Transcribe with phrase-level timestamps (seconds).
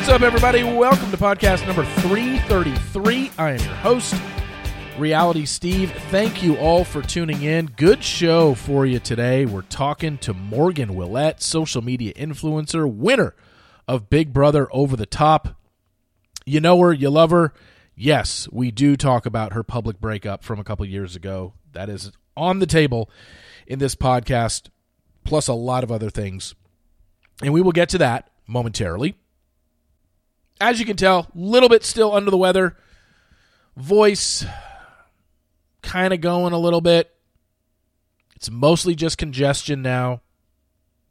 [0.00, 0.62] What's up, everybody?
[0.62, 3.32] Welcome to podcast number 333.
[3.36, 4.14] I am your host,
[4.96, 5.92] Reality Steve.
[6.08, 7.66] Thank you all for tuning in.
[7.66, 9.44] Good show for you today.
[9.44, 13.34] We're talking to Morgan Willett, social media influencer, winner
[13.86, 15.60] of Big Brother Over the Top.
[16.46, 17.52] You know her, you love her.
[17.94, 21.52] Yes, we do talk about her public breakup from a couple years ago.
[21.72, 23.10] That is on the table
[23.66, 24.70] in this podcast,
[25.24, 26.54] plus a lot of other things.
[27.42, 29.14] And we will get to that momentarily
[30.60, 32.76] as you can tell, little bit still under the weather.
[33.76, 34.44] Voice
[35.82, 37.14] kind of going a little bit.
[38.36, 40.22] It's mostly just congestion now.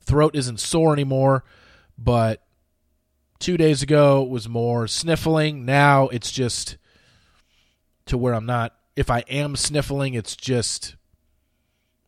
[0.02, 1.44] Throat isn't sore anymore,
[1.98, 2.44] but
[3.40, 5.66] two days ago it was more sniffling.
[5.66, 6.78] Now it's just
[8.06, 8.76] to where I'm not.
[8.96, 10.96] If I am sniffling, it's just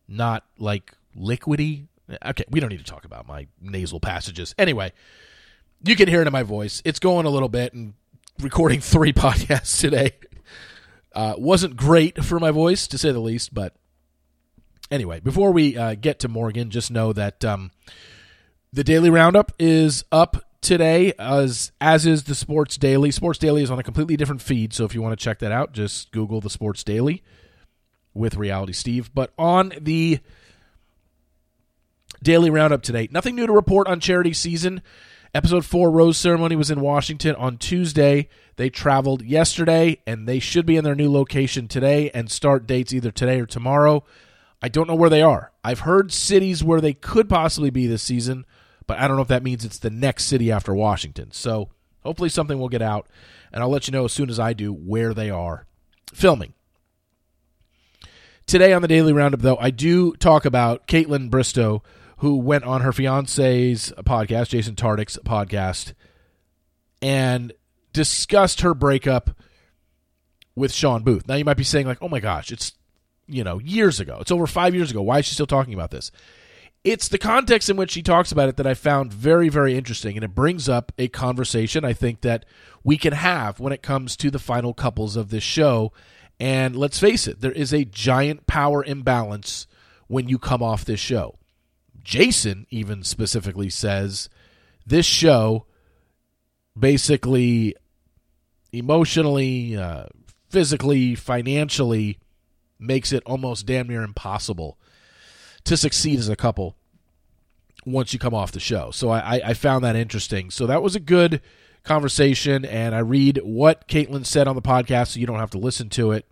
[0.08, 1.86] not like liquidy.
[2.24, 4.54] Okay, we don't need to talk about my nasal passages.
[4.58, 4.92] Anyway,
[5.84, 6.82] you can hear it in my voice.
[6.84, 7.94] It's going a little bit, and
[8.40, 10.12] recording three podcasts today
[11.14, 13.52] uh, wasn't great for my voice, to say the least.
[13.52, 13.74] But
[14.90, 17.70] anyway, before we uh, get to Morgan, just know that um,
[18.72, 23.10] the daily roundup is up today, as as is the Sports Daily.
[23.10, 25.52] Sports Daily is on a completely different feed, so if you want to check that
[25.52, 27.22] out, just Google the Sports Daily
[28.14, 29.10] with Reality Steve.
[29.14, 30.20] But on the
[32.22, 34.82] daily roundup today, nothing new to report on charity season.
[35.34, 38.28] Episode 4 Rose Ceremony was in Washington on Tuesday.
[38.56, 42.92] They traveled yesterday and they should be in their new location today and start dates
[42.92, 44.04] either today or tomorrow.
[44.60, 45.50] I don't know where they are.
[45.64, 48.44] I've heard cities where they could possibly be this season,
[48.86, 51.30] but I don't know if that means it's the next city after Washington.
[51.32, 51.70] So
[52.02, 53.08] hopefully something will get out
[53.54, 55.64] and I'll let you know as soon as I do where they are
[56.12, 56.52] filming.
[58.44, 61.80] Today on the Daily Roundup, though, I do talk about Kaitlyn Bristowe
[62.22, 65.92] who went on her fiance's podcast, Jason Tartick's podcast,
[67.02, 67.52] and
[67.92, 69.30] discussed her breakup
[70.54, 71.26] with Shawn Booth.
[71.26, 72.74] Now you might be saying, like, oh my gosh, it's
[73.26, 74.18] you know, years ago.
[74.20, 75.02] It's over five years ago.
[75.02, 76.12] Why is she still talking about this?
[76.84, 80.16] It's the context in which she talks about it that I found very, very interesting,
[80.16, 82.44] and it brings up a conversation I think that
[82.84, 85.92] we can have when it comes to the final couples of this show.
[86.38, 89.66] And let's face it, there is a giant power imbalance
[90.06, 91.38] when you come off this show.
[92.02, 94.28] Jason even specifically says
[94.86, 95.66] this show
[96.78, 97.76] basically
[98.72, 100.04] emotionally, uh,
[100.48, 102.18] physically, financially
[102.78, 104.78] makes it almost damn near impossible
[105.64, 106.76] to succeed as a couple
[107.84, 108.90] once you come off the show.
[108.90, 110.50] So I, I found that interesting.
[110.50, 111.40] So that was a good
[111.84, 115.58] conversation, and I read what Kaitlyn said on the podcast so you don't have to
[115.58, 116.26] listen to it.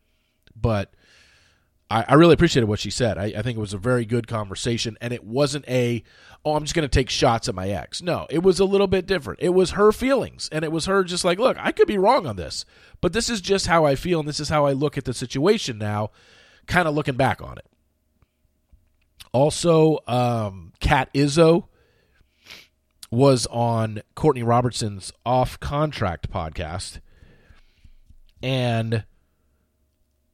[0.55, 0.93] But
[1.91, 3.19] I, I really appreciated what she said.
[3.19, 6.05] I, I think it was a very good conversation, and it wasn't a,
[6.45, 8.01] oh, I'm just going to take shots at my ex.
[8.01, 9.41] No, it was a little bit different.
[9.43, 12.27] It was her feelings, and it was her just like, look, I could be wrong
[12.27, 12.65] on this,
[13.01, 15.13] but this is just how I feel, and this is how I look at the
[15.13, 16.11] situation now,
[16.67, 17.67] kind of looking back on it.
[19.33, 21.67] Also, um, Kat Izzo
[23.11, 27.01] was on Courtney Robertson's off contract podcast,
[28.43, 29.05] and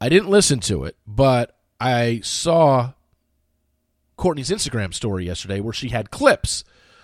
[0.06, 2.92] I didn't listen to it, but I saw
[4.16, 6.62] Courtney's Instagram story yesterday where she had clips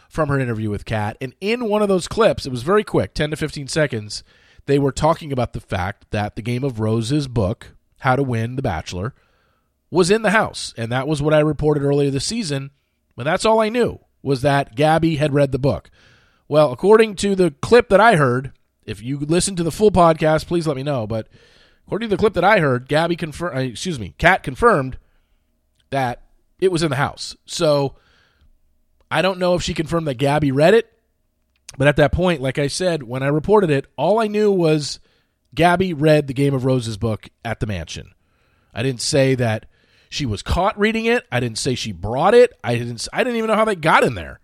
[0.09, 1.17] from her interview with Kat.
[1.21, 4.23] And in one of those clips, it was very quick 10 to 15 seconds.
[4.67, 8.55] They were talking about the fact that the Game of Roses book, How to Win
[8.55, 9.15] the Bachelor,
[9.91, 10.73] was in the house.
[10.77, 12.71] And that was what I reported earlier this season.
[13.17, 15.91] But that's all I knew was that Gabby had read the book.
[16.47, 18.53] Well, according to the clip that I heard,
[18.87, 21.09] if you listen to the full podcast, please let me know.
[21.09, 21.27] But
[21.87, 24.99] According to the clip that I heard, Gabby confirmed, uh, excuse me, Kat confirmed
[25.91, 26.23] that
[26.61, 27.37] it was in the house.
[27.45, 27.97] So
[29.11, 30.91] I don't know if she confirmed that Gabby read it,
[31.77, 35.01] but at that point, like I said, when I reported it, all I knew was
[35.55, 38.13] Gabby read the Game of Roses book at the mansion.
[38.73, 39.67] I didn't say that
[40.09, 41.27] she was caught reading it.
[41.33, 42.53] I didn't say she brought it.
[42.63, 44.41] I didn't I didn't even know how they got in there.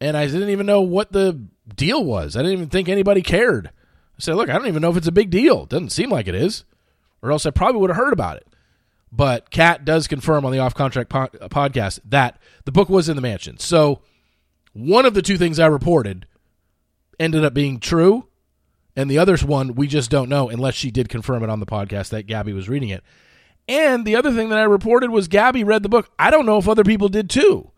[0.00, 2.36] And I didn't even know what the deal was.
[2.36, 3.70] I didn't even think anybody cared.
[4.18, 5.64] Said, look, I don't even know if it's a big deal.
[5.64, 6.64] It doesn't seem like it is,
[7.22, 8.46] or else I probably would have heard about it.
[9.12, 13.08] But Kat does confirm on the off contract po- uh, podcast that the book was
[13.08, 13.58] in the mansion.
[13.58, 14.00] So
[14.72, 16.26] one of the two things I reported
[17.20, 18.26] ended up being true,
[18.96, 21.66] And the other one, we just don't know unless she did confirm it on the
[21.66, 23.04] podcast that Gabby was reading it.
[23.68, 26.10] And the other thing that I reported was Gabby read the book.
[26.18, 27.72] I don't know if other people did too.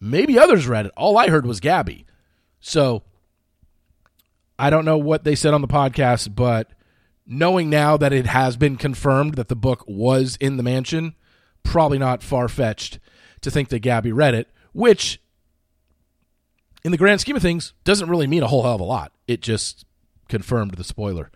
[0.00, 0.92] Maybe others read it.
[0.96, 2.06] All I heard was Gabby.
[2.60, 3.02] So
[4.58, 6.70] I don't know what they said on the podcast, but
[7.26, 11.14] knowing now that it has been confirmed that the book was in the mansion,
[11.62, 12.98] probably not far fetched
[13.40, 15.20] to think that Gabby read it, which,
[16.84, 19.12] in the grand scheme of things, doesn't really mean a whole hell of a lot.
[19.26, 19.84] It just
[20.28, 21.30] confirmed the spoiler.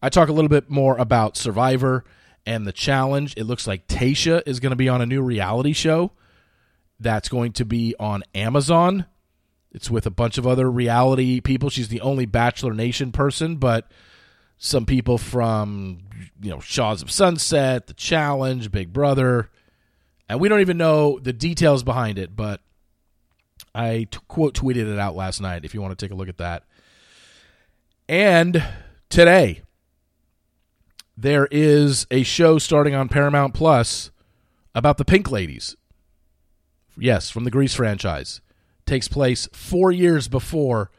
[0.00, 2.04] I talk a little bit more about Survivor
[2.44, 3.34] and the challenge.
[3.36, 6.12] It looks like Tasha is going to be on a new reality show
[6.98, 9.06] that's going to be on Amazon.
[9.72, 11.70] It's with a bunch of other reality people.
[11.70, 13.90] She's the only Bachelor Nation person, but
[14.58, 16.00] some people from
[16.40, 19.50] you know Shahs of Sunset, The Challenge, Big Brother,
[20.28, 22.36] and we don't even know the details behind it.
[22.36, 22.60] But
[23.74, 25.64] I t- quote tweeted it out last night.
[25.64, 26.64] If you want to take a look at that,
[28.08, 28.62] and
[29.08, 29.62] today
[31.16, 34.10] there is a show starting on Paramount Plus
[34.74, 35.76] about the Pink Ladies.
[36.98, 38.41] Yes, from the Grease franchise.
[38.86, 40.90] Takes place four years before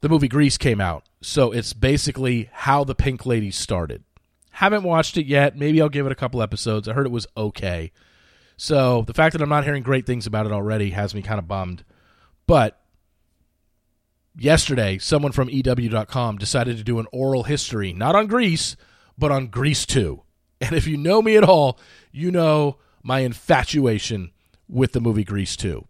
[0.00, 1.04] the movie Grease came out.
[1.20, 4.02] So it's basically how the Pink Ladies started.
[4.52, 5.56] Haven't watched it yet.
[5.56, 6.88] Maybe I'll give it a couple episodes.
[6.88, 7.92] I heard it was okay.
[8.56, 11.38] So the fact that I'm not hearing great things about it already has me kind
[11.38, 11.84] of bummed.
[12.46, 12.80] But
[14.36, 18.76] yesterday, someone from EW.com decided to do an oral history, not on Grease,
[19.16, 20.22] but on Grease 2.
[20.60, 21.78] And if you know me at all,
[22.12, 24.30] you know my infatuation
[24.68, 25.86] with the movie Grease 2.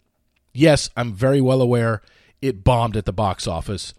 [0.52, 2.02] Yes, I'm very well aware
[2.40, 3.94] it bombed at the box office.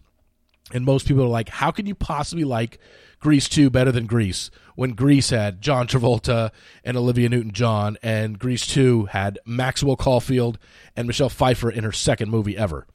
[0.72, 2.78] And most people are like, how can you possibly like
[3.20, 6.50] Grease 2 better than Grease when Grease had John Travolta
[6.82, 10.58] and Olivia Newton John, and Grease 2 had Maxwell Caulfield
[10.96, 12.86] and Michelle Pfeiffer in her second movie ever?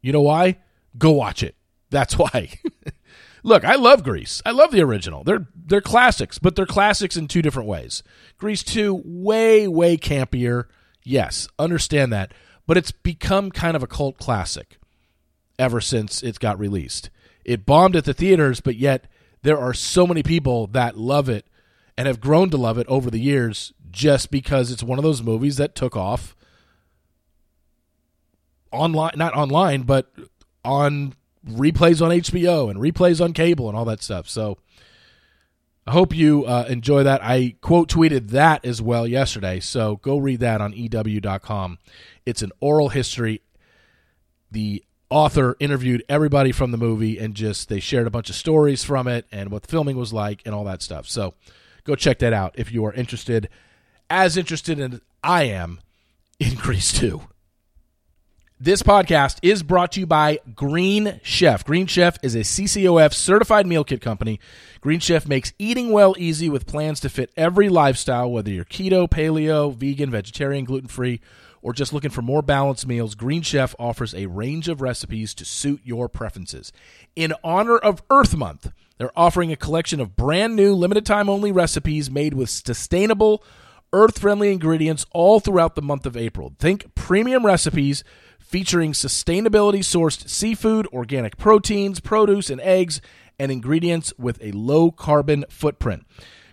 [0.00, 0.58] You know why?
[0.98, 1.54] Go watch it.
[1.90, 2.58] That's why.
[3.44, 4.40] Look, I love Grease.
[4.46, 5.24] I love the original.
[5.24, 8.02] They're they're classics, but they're classics in two different ways.
[8.38, 10.64] Grease 2 way way campier.
[11.04, 12.32] Yes, understand that,
[12.66, 14.78] but it's become kind of a cult classic
[15.58, 17.10] ever since it got released.
[17.44, 19.06] It bombed at the theaters, but yet
[19.42, 21.46] there are so many people that love it
[21.96, 25.22] and have grown to love it over the years just because it's one of those
[25.22, 26.34] movies that took off
[28.70, 30.10] online not online but
[30.64, 31.14] on
[31.46, 34.28] replays on HBO and replays on cable and all that stuff.
[34.28, 34.58] So
[35.86, 37.24] I hope you uh, enjoy that.
[37.24, 39.58] I quote tweeted that as well yesterday.
[39.58, 41.78] So go read that on EW.com.
[42.24, 43.42] It's an oral history.
[44.50, 48.84] The author interviewed everybody from the movie and just they shared a bunch of stories
[48.84, 51.08] from it and what the filming was like and all that stuff.
[51.08, 51.34] So
[51.84, 53.48] go check that out if you are interested,
[54.08, 55.80] as interested as I am
[56.38, 57.22] in Grease 2.
[58.64, 61.64] This podcast is brought to you by Green Chef.
[61.64, 64.38] Green Chef is a CCOF certified meal kit company.
[64.80, 69.10] Green Chef makes eating well easy with plans to fit every lifestyle, whether you're keto,
[69.10, 71.20] paleo, vegan, vegetarian, gluten free,
[71.60, 73.16] or just looking for more balanced meals.
[73.16, 76.72] Green Chef offers a range of recipes to suit your preferences.
[77.16, 81.50] In honor of Earth Month, they're offering a collection of brand new, limited time only
[81.50, 83.42] recipes made with sustainable,
[83.92, 86.54] earth friendly ingredients all throughout the month of April.
[86.60, 88.04] Think premium recipes
[88.52, 93.00] featuring sustainability sourced seafood, organic proteins, produce, and eggs,
[93.38, 96.06] and ingredients with a low carbon footprint.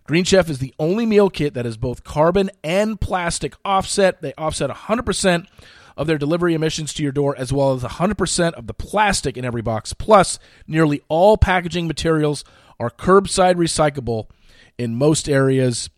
[0.06, 4.22] Green Chef is the only meal kit that is both carbon and plastic offset.
[4.22, 5.46] They offset 100%
[5.98, 9.44] of their delivery emissions to your door, as well as 100% of the plastic in
[9.44, 9.92] every box.
[9.92, 12.46] Plus, nearly all packaging materials
[12.80, 14.30] are curbside recyclable
[14.78, 15.90] in most areas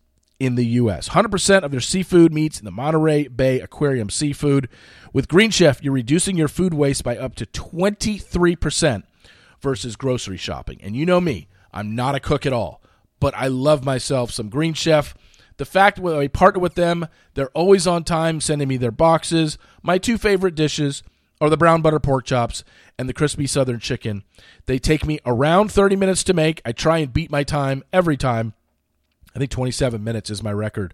[0.42, 1.10] in the U.S.
[1.10, 4.70] 100% of their seafood meats in the Monterey Bay Aquarium Seafood.
[5.14, 9.04] With Green Chef, you're reducing your food waste by up to 23%
[9.60, 10.80] versus grocery shopping.
[10.82, 12.82] And you know me, I'm not a cook at all,
[13.20, 15.14] but I love myself some Green Chef.
[15.58, 17.06] The fact that I partner with them,
[17.36, 19.60] they're always on time sending me their boxes.
[19.84, 21.04] My two favorite dishes
[21.40, 22.64] are the brown butter pork chops
[22.98, 24.24] and the crispy southern chicken.
[24.66, 26.64] They take me around 30 minutes to make.
[26.66, 28.56] I try and beat my time every time.
[29.36, 30.94] I think 27 minutes is my record.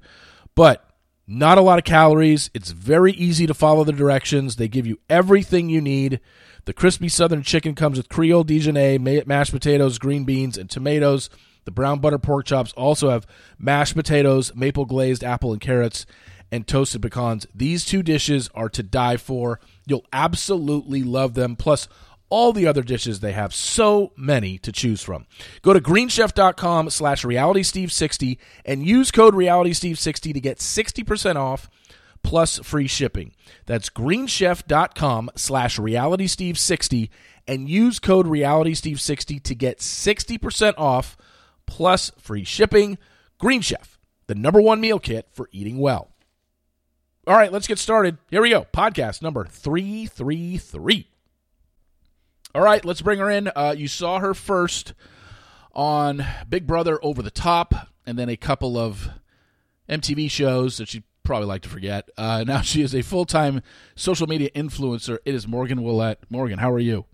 [0.56, 0.88] But
[1.28, 2.50] not a lot of calories.
[2.54, 4.56] It's very easy to follow the directions.
[4.56, 6.22] They give you everything you need.
[6.66, 11.30] The crispy southern chicken comes with Creole Dijonnaise, mashed potatoes, green beans, and tomatoes.
[11.66, 13.28] The brown butter pork chops also have
[13.60, 16.06] mashed potatoes, maple glazed apple and carrots,
[16.50, 17.46] and toasted pecans.
[17.54, 19.60] These two dishes are to die for.
[19.86, 21.58] You'll absolutely love them.
[21.58, 21.90] Plus,
[22.30, 25.26] all the other dishes they have so many to choose from
[25.62, 31.70] go to greenchef.com slash realitysteve60 and use code realitysteve60 to get 60% off
[32.24, 33.34] plus free shipping
[33.66, 37.10] that's greenchef.com slash realitysteve60
[37.48, 41.18] and use code RealitySteve60 to get 60% off
[41.66, 42.98] plus free shipping.
[43.40, 46.12] Green Chef, the number one meal kit for eating well.
[47.26, 48.18] All right, let's get started.
[48.30, 48.66] Here we go.
[48.74, 51.17] Podcast number 333.
[52.58, 53.52] All right, let's bring her in.
[53.56, 54.96] Uh, you saw her first
[55.76, 59.10] on Big Brother Over the Top, and then a couple of
[59.88, 62.10] MTV shows that she'd probably like to forget.
[62.18, 63.62] Uh, now she is a full time
[63.96, 65.20] social media influencer.
[65.24, 66.18] It is Morgan Willett.
[66.32, 67.06] Morgan, how are you?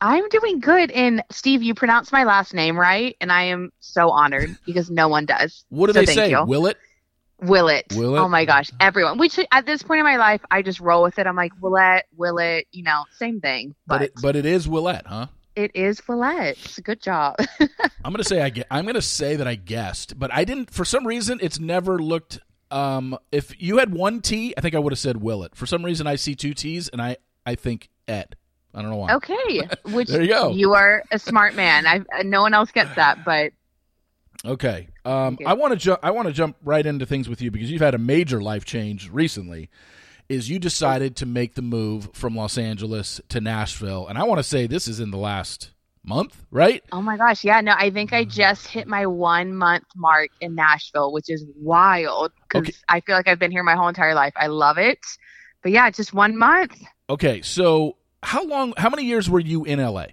[0.00, 0.90] I'm doing good.
[0.90, 5.06] And Steve, you pronounced my last name right, and I am so honored because no
[5.06, 5.64] one does.
[5.68, 6.30] What do So they say?
[6.30, 6.44] you.
[6.44, 6.76] Will it?
[7.42, 7.86] Will it?
[7.94, 8.18] Will it?
[8.20, 9.18] Oh my gosh, everyone.
[9.18, 11.26] Which at this point in my life, I just roll with it.
[11.26, 12.04] I'm like, will it?
[12.16, 12.66] Will it?
[12.72, 13.74] You know, same thing.
[13.86, 15.26] But But, it, but it is Willett, huh?
[15.56, 16.78] it is Willett.
[16.84, 17.36] Good job.
[18.04, 20.70] I'm gonna say I ge- I'm gonna say that I guessed, but I didn't.
[20.70, 22.38] For some reason, it's never looked.
[22.70, 25.56] Um, if you had one T, I think I would have said will it.
[25.56, 28.36] For some reason, I see two T's, and I I think Ed.
[28.72, 29.14] I don't know why.
[29.14, 29.68] okay.
[29.86, 30.50] Which There you go.
[30.52, 31.86] You are a smart man.
[31.86, 33.52] I no one else gets that, but
[34.44, 34.88] Okay.
[35.04, 36.00] Um, I want to jump.
[36.02, 38.64] I want to jump right into things with you because you've had a major life
[38.64, 39.68] change recently.
[40.28, 44.38] Is you decided to make the move from Los Angeles to Nashville, and I want
[44.38, 45.72] to say this is in the last
[46.04, 46.82] month, right?
[46.92, 47.60] oh my gosh, yeah.
[47.60, 52.32] No, I think I just hit my one month mark in Nashville, which is wild
[52.48, 52.72] because Okay.
[52.88, 54.32] I feel like I've been here my whole entire life.
[54.36, 55.00] I love it,
[55.62, 56.80] but yeah, just one month.
[57.10, 57.42] Okay.
[57.42, 58.72] So how long?
[58.76, 60.06] How many years were you in LA?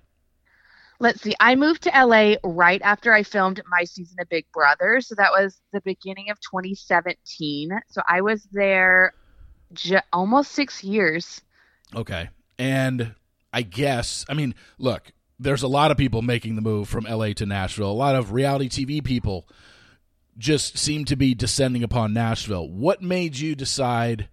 [1.00, 1.34] Let's see.
[1.40, 5.00] I moved to LA right after I filmed my season of Big Brother.
[5.02, 7.70] So that was the beginning of 2017.
[7.88, 9.14] So I was there
[9.74, 11.42] j- almost six years.
[11.96, 12.30] Okay.
[12.58, 13.14] And
[13.54, 17.34] I guess, I mean, look, there's a lot of people making the move from LA
[17.34, 17.92] to Nashville.
[17.92, 19.48] A lot of reality TV people
[20.38, 22.68] just seem to be descending upon Nashville.
[22.68, 24.30] What made you decide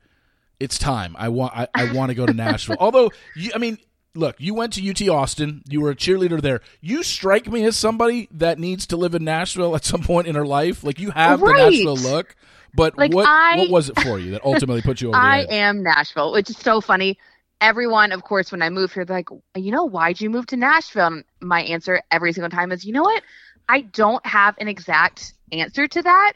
[0.60, 1.14] it's time?
[1.18, 2.76] I want I, I want to go to Nashville.
[2.80, 3.78] Although you I mean,
[4.14, 6.60] look, you went to UT Austin, you were a cheerleader there.
[6.80, 10.34] You strike me as somebody that needs to live in Nashville at some point in
[10.34, 10.84] her life.
[10.84, 11.56] Like you have Right.
[11.56, 12.36] the Nashville look.
[12.76, 15.46] But Like, what I- what was it for you that ultimately put you over I
[15.48, 17.18] am Nashville, which is so funny.
[17.60, 20.56] Everyone, of course, when I moved here, they're like, you know, why'd you move to
[20.56, 21.06] Nashville?
[21.06, 23.22] And my answer every single time is, you know what?
[23.68, 26.32] I don't have an exact answer to that.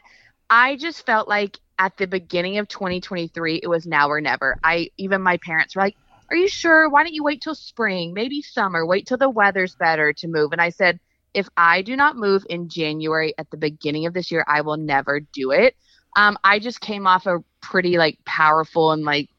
[0.49, 4.57] I just felt like at the beginning of 2023, it was now or never.
[4.63, 5.95] I even my parents were like,
[6.29, 6.89] "Are you sure?
[6.89, 8.85] Why don't you wait till spring, maybe summer?
[8.85, 10.99] Wait till the weather's better to move." And I said,
[11.33, 14.77] "If I do not move in January at the beginning of this year, I will
[14.77, 15.75] never do it."
[16.15, 19.29] Um, I just came off a pretty like powerful and like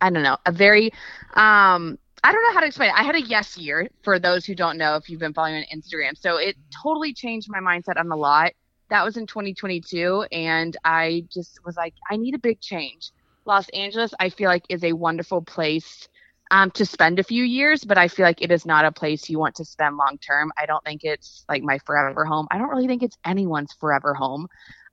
[0.00, 0.92] I don't know, a very
[1.34, 2.98] um I don't know how to explain it.
[2.98, 5.66] I had a yes year for those who don't know if you've been following me
[5.70, 6.18] on Instagram.
[6.18, 8.52] So it totally changed my mindset on a lot.
[8.90, 13.10] That was in 2022 and I just was like I need a big change.
[13.44, 16.08] Los Angeles I feel like is a wonderful place
[16.50, 19.28] um, to spend a few years, but I feel like it is not a place
[19.28, 20.52] you want to spend long term.
[20.56, 22.46] I don't think it's like my forever home.
[22.50, 24.48] I don't really think it's anyone's forever home.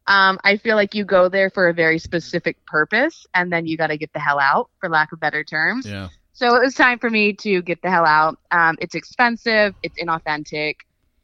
[0.05, 3.77] Um, I feel like you go there for a very specific purpose, and then you
[3.77, 5.86] got to get the hell out, for lack of better terms.
[5.86, 6.10] Yeah.
[6.33, 8.38] So it was time for me to get the hell out.
[8.51, 9.75] Um, it's expensive.
[9.83, 10.77] It's inauthentic.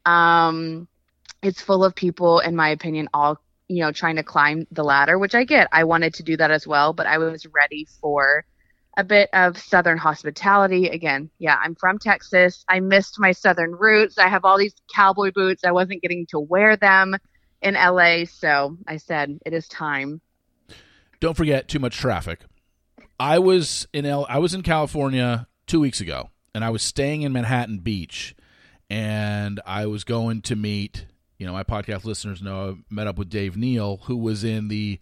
[0.06, 0.88] Um,
[1.42, 5.16] it's full of people, in my opinion, all you know, trying to climb the ladder,
[5.16, 5.68] which I get.
[5.70, 8.44] I wanted to do that as well, but I was ready for
[8.96, 10.88] a bit of southern hospitality.
[10.88, 12.64] Again, yeah, I'm from Texas.
[12.68, 14.18] I missed my southern roots.
[14.18, 15.64] I have all these cowboy boots.
[15.64, 17.16] I wasn't getting to wear them
[17.62, 20.20] in LA, so I said it is time.
[21.20, 22.40] don't forget too much traffic.
[23.18, 27.22] I was in L- I was in California two weeks ago, and I was staying
[27.22, 28.34] in Manhattan Beach,
[28.88, 31.06] and I was going to meet.
[31.38, 34.68] You know, my podcast listeners know I met up with Dave Neal, who was in
[34.68, 34.98] the.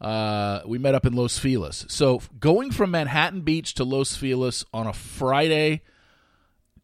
[0.00, 1.86] Uh, we met up in Los Feliz.
[1.88, 5.82] So going from Manhattan Beach to Los Feliz on a Friday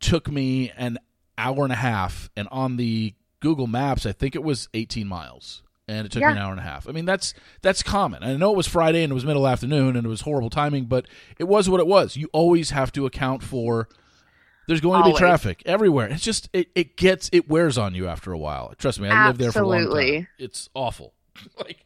[0.01, 0.99] took me an
[1.39, 5.63] hour and a half, and on the Google Maps, I think it was 18 miles,
[5.89, 6.89] and it took me an hour and a half.
[6.89, 8.23] I mean, that's that's common.
[8.23, 10.87] I know it was Friday and it was middle afternoon and it was horrible timing,
[10.87, 11.07] but
[11.39, 12.17] it was what it was.
[12.17, 13.89] You always have to account for.
[14.69, 16.09] There's going to be traffic everywhere.
[16.09, 18.73] It's just it, it gets it wears on you after a while.
[18.79, 19.83] Trust me, I lived there for a long time.
[19.87, 20.29] Absolutely.
[20.39, 21.15] It's awful.
[21.59, 21.85] like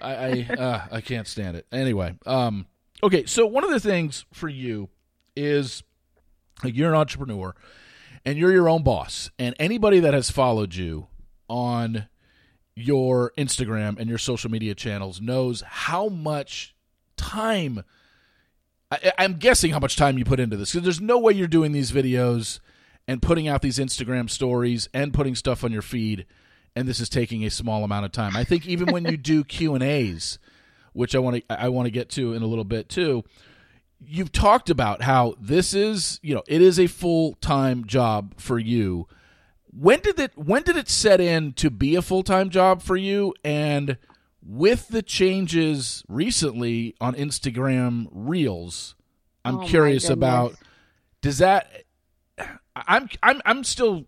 [0.00, 1.66] I I, uh, I can't stand it.
[1.72, 2.66] Anyway, um,
[3.02, 3.24] okay.
[3.26, 4.88] So one of the things for you
[5.36, 5.82] is
[6.62, 7.54] like you're an entrepreneur
[8.24, 11.08] and you're your own boss, and anybody that has followed you
[11.48, 12.08] on
[12.76, 16.74] your Instagram and your social media channels knows how much
[17.16, 17.84] time.
[18.90, 21.46] I, I'm guessing how much time you put into this because there's no way you're
[21.46, 22.60] doing these videos
[23.06, 26.26] and putting out these Instagram stories and putting stuff on your feed,
[26.76, 28.36] and this is taking a small amount of time.
[28.36, 30.38] I think even when you do Q and A's,
[30.92, 33.24] which I want to I want to get to in a little bit too,
[34.04, 39.06] you've talked about how this is, you know, it is a full-time job for you.
[39.76, 43.34] When did it when did it set in to be a full-time job for you
[43.44, 43.96] and
[44.46, 48.94] with the changes recently on Instagram Reels,
[49.44, 50.54] I'm Oh, curious about
[51.22, 51.84] does that
[52.76, 54.04] I'm I'm I'm still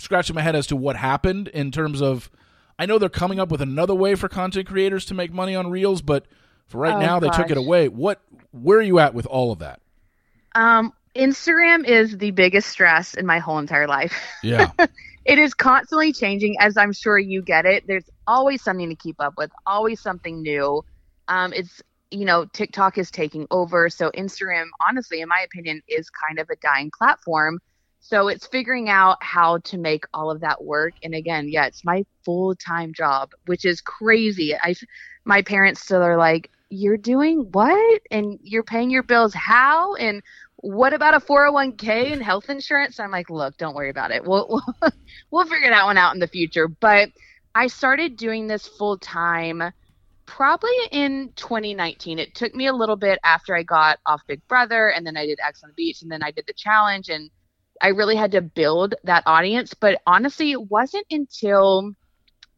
[0.00, 2.30] scratching my head as to what happened in terms of
[2.78, 5.70] I know they're coming up with another way for content creators to make money on
[5.70, 6.26] Reels, but
[6.66, 7.88] for right Oh, now they took it away.
[7.88, 9.80] What where are you at with all of that?
[10.54, 14.14] Um, Instagram is the biggest stress in my whole entire life.
[14.42, 14.70] Yeah.
[15.24, 17.86] it is constantly changing, as I'm sure you get it.
[17.86, 20.82] There's always something to keep up with, always something new.
[21.28, 26.08] Um, it's you know TikTok is taking over, so Instagram, honestly, in my opinion, is
[26.10, 27.60] kind of a dying platform.
[28.00, 30.94] So it's figuring out how to make all of that work.
[31.02, 34.56] And again, yeah, it's my full time job, which is crazy.
[34.56, 34.74] I,
[35.24, 38.02] my parents still are like, "You're doing what?
[38.10, 39.94] And you're paying your bills how?
[39.96, 40.22] And
[40.56, 44.24] what about a 401k and health insurance?" I'm like, "Look, don't worry about it.
[44.24, 44.48] We'll
[44.82, 44.92] we'll,
[45.30, 47.10] we'll figure that one out in the future." But
[47.54, 49.72] I started doing this full time
[50.24, 52.18] probably in 2019.
[52.18, 55.26] It took me a little bit after I got off Big Brother, and then I
[55.26, 57.30] did Ex on the Beach, and then I did the challenge, and
[57.80, 59.74] I really had to build that audience.
[59.74, 61.92] But honestly, it wasn't until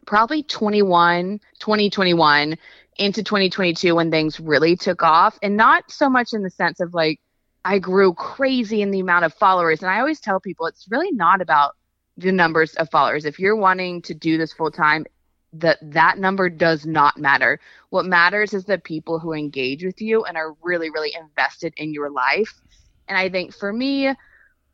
[0.06, 2.56] probably 21, 2021
[2.98, 6.92] into 2022 when things really took off, and not so much in the sense of
[6.92, 7.20] like
[7.64, 9.82] I grew crazy in the amount of followers.
[9.82, 11.76] And I always tell people it's really not about
[12.16, 13.24] the numbers of followers.
[13.24, 15.06] If you're wanting to do this full time,
[15.54, 17.60] that that number does not matter.
[17.90, 21.92] What matters is the people who engage with you and are really, really invested in
[21.92, 22.60] your life.
[23.06, 24.12] And I think for me,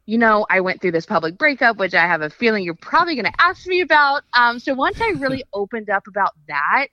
[0.08, 3.14] you know, I went through this public breakup, which I have a feeling you're probably
[3.14, 4.22] going to ask me about.
[4.32, 6.86] Um, so once I really opened up about that,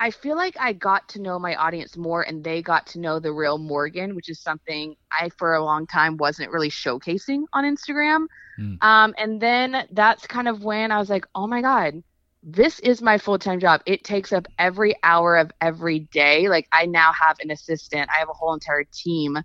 [0.00, 3.20] I feel like I got to know my audience more and they got to know
[3.20, 7.64] the real Morgan, which is something I, for a long time, wasn't really showcasing on
[7.64, 8.28] Instagram.
[8.56, 8.76] Hmm.
[8.80, 12.02] Um, and then that's kind of when I was like, oh my God,
[12.42, 13.82] this is my full time job.
[13.84, 16.48] It takes up every hour of every day.
[16.48, 19.36] Like, I now have an assistant, I have a whole entire team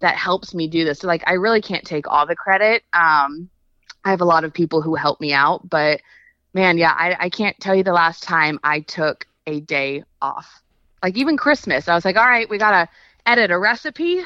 [0.00, 1.00] that helps me do this.
[1.00, 2.82] So, like, I really can't take all the credit.
[2.92, 3.48] Um,
[4.04, 6.00] I have a lot of people who help me out, but
[6.54, 10.62] man, yeah, I, I can't tell you the last time I took a day off.
[11.02, 12.88] Like even Christmas, I was like, all right, we gotta
[13.26, 14.22] edit a recipe.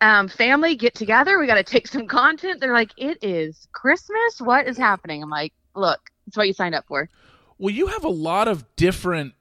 [0.00, 1.38] Um, family get together.
[1.38, 2.60] We gotta take some content.
[2.60, 4.40] They're like, it is Christmas.
[4.40, 5.22] What is happening?
[5.22, 7.08] I'm like, look, it's what you signed up for.
[7.58, 9.34] Well, you have a lot of different.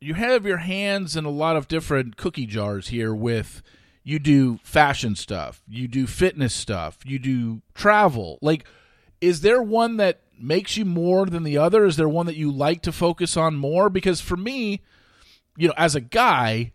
[0.00, 3.14] You have your hands in a lot of different cookie jars here.
[3.14, 3.62] With
[4.08, 8.38] you do fashion stuff, you do fitness stuff, you do travel.
[8.40, 8.64] Like,
[9.20, 11.84] is there one that makes you more than the other?
[11.84, 13.90] Is there one that you like to focus on more?
[13.90, 14.80] Because for me,
[15.58, 16.72] you know, as a guy,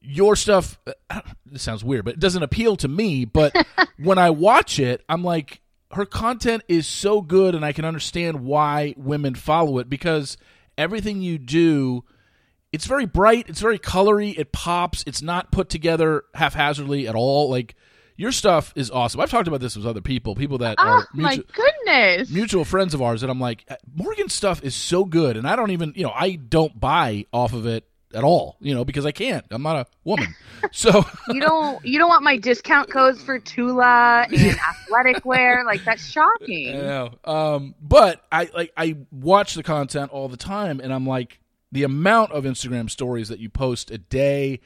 [0.00, 0.80] your stuff.
[1.46, 3.24] This sounds weird, but it doesn't appeal to me.
[3.24, 3.54] But
[3.98, 5.60] when I watch it, I'm like,
[5.92, 10.36] her content is so good, and I can understand why women follow it because
[10.76, 12.02] everything you do,
[12.76, 17.48] it's very bright, it's very colory, it pops, it's not put together haphazardly at all.
[17.48, 17.74] Like
[18.16, 19.18] your stuff is awesome.
[19.22, 22.30] I've talked about this with other people, people that Oh are my goodness.
[22.30, 25.70] mutual friends of ours, and I'm like, Morgan's stuff is so good, and I don't
[25.70, 27.84] even, you know, I don't buy off of it
[28.14, 29.44] at all, you know, because I can't.
[29.50, 30.34] I'm not a woman,
[30.72, 31.02] so.
[31.28, 35.64] you don't you don't want my discount codes for Tula and athletic wear.
[35.64, 36.76] Like that's shocking.
[36.76, 37.10] I know.
[37.24, 41.40] Um, but I like I watch the content all the time, and I'm like,
[41.72, 44.60] the amount of Instagram stories that you post a day,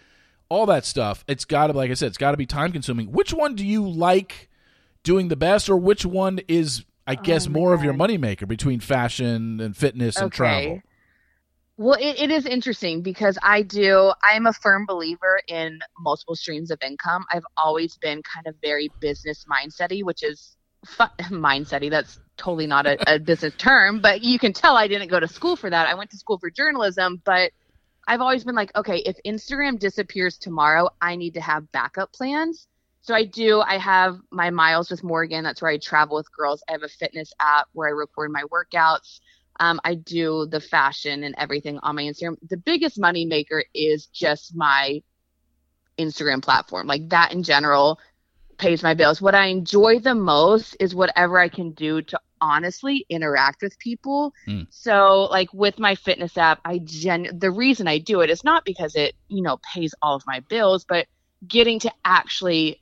[0.49, 1.25] all that stuff.
[1.27, 3.13] It's got to, like I said, it's got to be time consuming.
[3.13, 4.49] Which one do you like
[5.03, 8.47] doing the best, or which one is, I oh guess, Oh more of your moneymaker
[8.47, 10.83] between fashion and fitness and travel?
[11.81, 16.37] Well, it, it is interesting because I do, I am a firm believer in multiple
[16.37, 17.25] streams of income.
[17.33, 21.89] I've always been kind of very business mindsety, which is fu- mindsety.
[21.89, 25.29] That's totally not a, a business term, but you can tell I didn't go to
[25.29, 25.87] school for that.
[25.87, 27.53] I went to school for journalism, but
[28.09, 32.67] I've always been like, okay, if Instagram disappears tomorrow, I need to have backup plans.
[33.03, 33.61] So I do.
[33.61, 35.45] I have my Miles with Morgan.
[35.45, 36.63] That's where I travel with girls.
[36.69, 39.21] I have a fitness app where I record my workouts.
[39.59, 42.37] Um, I do the fashion and everything on my Instagram.
[42.49, 45.03] The biggest money maker is just my
[45.99, 46.87] Instagram platform.
[46.87, 48.01] Like that in general
[48.61, 49.21] pays my bills.
[49.21, 54.33] What I enjoy the most is whatever I can do to honestly interact with people.
[54.47, 54.67] Mm.
[54.71, 58.65] So like with my fitness app, I gen the reason I do it is not
[58.65, 61.07] because it, you know, pays all of my bills, but
[61.47, 62.81] getting to actually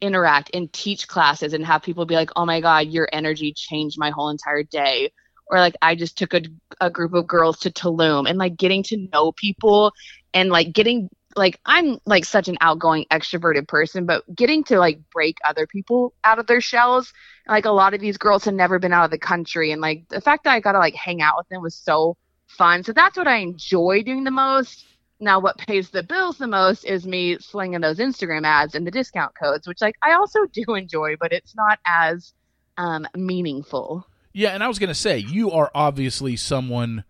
[0.00, 3.98] interact and teach classes and have people be like, "Oh my god, your energy changed
[3.98, 5.10] my whole entire day."
[5.48, 6.42] Or like I just took a,
[6.80, 9.92] a group of girls to Tulum and like getting to know people
[10.34, 15.00] and like getting like I'm like such an outgoing extroverted person, but getting to like
[15.12, 17.12] break other people out of their shells,
[17.46, 20.08] like a lot of these girls had never been out of the country and like
[20.08, 22.82] the fact that I got to like hang out with them was so fun.
[22.82, 24.86] So that's what I enjoy doing the most.
[25.20, 28.90] Now what pays the bills the most is me slinging those Instagram ads and the
[28.90, 32.32] discount codes, which like I also do enjoy, but it's not as
[32.78, 34.06] um meaningful.
[34.32, 37.04] Yeah, and I was going to say you are obviously someone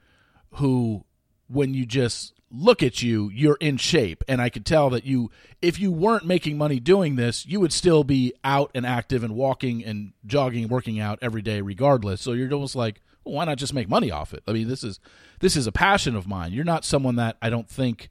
[0.52, 1.04] who
[1.48, 4.22] when you just look at you, you're in shape.
[4.28, 5.30] And I could tell that you,
[5.60, 9.34] if you weren't making money doing this, you would still be out and active and
[9.34, 12.20] walking and jogging working out every day, regardless.
[12.20, 14.42] So you're almost like, well, why not just make money off it?
[14.46, 15.00] I mean, this is
[15.40, 16.52] this is a passion of mine.
[16.52, 18.08] You're not someone that I don't think.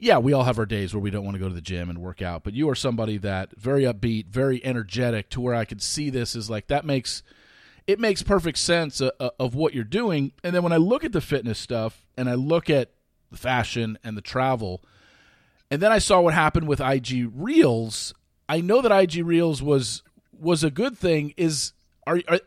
[0.00, 1.90] Yeah, we all have our days where we don't want to go to the gym
[1.90, 5.64] and work out, but you are somebody that very upbeat, very energetic, to where I
[5.64, 7.24] could see this is like that makes
[7.88, 10.32] it makes perfect sense uh, uh, of what you're doing.
[10.44, 12.92] And then when I look at the fitness stuff and I look at
[13.30, 14.82] the fashion and the travel.
[15.70, 18.14] And then I saw what happened with IG Reels.
[18.48, 20.02] I know that IG Reels was
[20.38, 21.34] was a good thing.
[21.36, 21.72] Is
[22.06, 22.40] are, are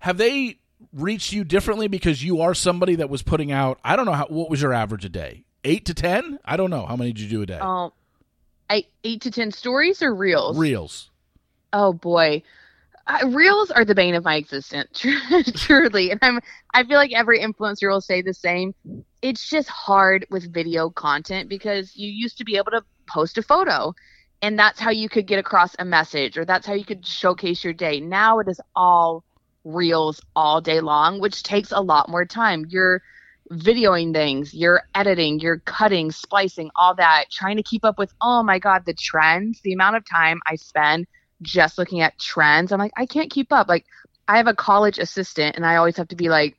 [0.00, 0.58] have they
[0.92, 3.80] reached you differently because you are somebody that was putting out?
[3.84, 4.26] I don't know how.
[4.26, 5.44] What was your average a day?
[5.64, 6.38] Eight to ten?
[6.44, 6.86] I don't know.
[6.86, 7.58] How many did you do a day?
[7.58, 7.90] Um,
[8.70, 10.56] I eight to ten stories or reels.
[10.56, 11.10] Reels.
[11.72, 12.42] Oh boy
[13.06, 15.04] uh, reels are the bane of my existence
[15.54, 16.40] truly and i'm
[16.74, 18.74] i feel like every influencer will say the same
[19.26, 23.42] it's just hard with video content because you used to be able to post a
[23.42, 23.94] photo
[24.42, 27.64] and that's how you could get across a message or that's how you could showcase
[27.64, 29.24] your day now it is all
[29.64, 33.02] reels all day long which takes a lot more time you're
[33.50, 38.42] videoing things you're editing you're cutting splicing all that trying to keep up with oh
[38.42, 41.06] my god the trends the amount of time i spend
[41.42, 42.72] just looking at trends.
[42.72, 43.68] I'm like, I can't keep up.
[43.68, 43.86] Like,
[44.28, 46.56] I have a college assistant, and I always have to be like,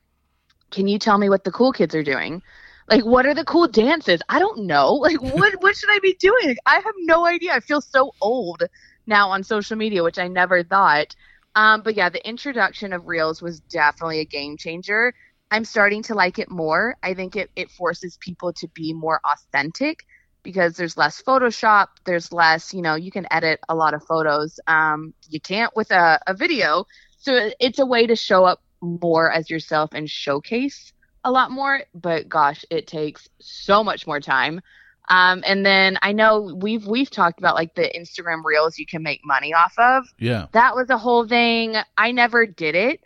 [0.72, 2.42] can you tell me what the cool kids are doing?
[2.90, 4.22] Like, what are the cool dances?
[4.30, 4.94] I don't know.
[5.02, 6.58] Like, what what should I be doing?
[6.66, 7.54] I have no idea.
[7.54, 8.64] I feel so old
[9.06, 11.16] now on social media, which I never thought.
[11.56, 15.14] Um, but yeah, the introduction of Reels was definitely a game changer.
[15.50, 16.96] I'm starting to like it more.
[17.02, 20.06] I think it, it forces people to be more authentic
[20.44, 24.60] because there's less Photoshop, there's less, you know, you can edit a lot of photos.
[24.68, 26.86] Um, you can't with a, a video.
[27.18, 31.82] So it's a way to show up more as yourself and showcase a lot more.
[31.94, 34.62] But gosh, it takes so much more time.
[35.10, 39.04] Um, and then I know we've we've talked about like the Instagram reels you can
[39.04, 40.06] make money off of.
[40.20, 40.48] Yeah.
[40.52, 41.76] That was a whole thing.
[41.98, 43.02] I never did it.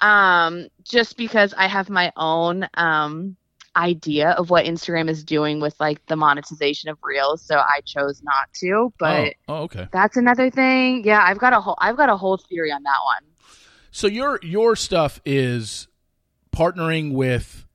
[0.00, 3.36] Um, just because I have my own um
[3.76, 8.22] idea of what Instagram is doing with like the monetization of Reels, so I chose
[8.22, 8.92] not to.
[8.98, 11.04] But oh, oh, okay, that's another thing.
[11.04, 13.22] Yeah, I've got a whole I've got a whole theory on that one.
[13.96, 15.88] So your your stuff is
[16.54, 17.66] partnering with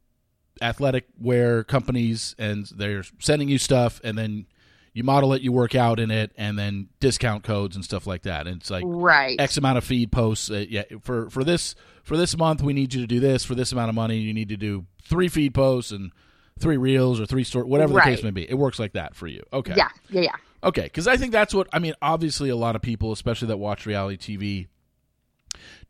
[0.61, 4.45] athletic wear companies, and they're sending you stuff, and then
[4.93, 8.21] you model it, you work out in it, and then discount codes and stuff like
[8.21, 8.45] that.
[8.45, 10.51] And it's like right X amount of feed posts.
[10.51, 13.43] Uh, yeah, for for this for this month, we need you to do this.
[13.43, 16.11] For this amount of money, you need to do three feed posts and
[16.59, 18.05] three reels or three story, whatever right.
[18.05, 18.47] the case may be.
[18.47, 19.41] It works like that for you.
[19.51, 19.73] Okay.
[19.75, 19.89] Yeah.
[20.11, 20.21] Yeah.
[20.21, 20.35] Yeah.
[20.63, 21.95] Okay, because I think that's what I mean.
[21.99, 24.67] Obviously, a lot of people, especially that watch reality TV,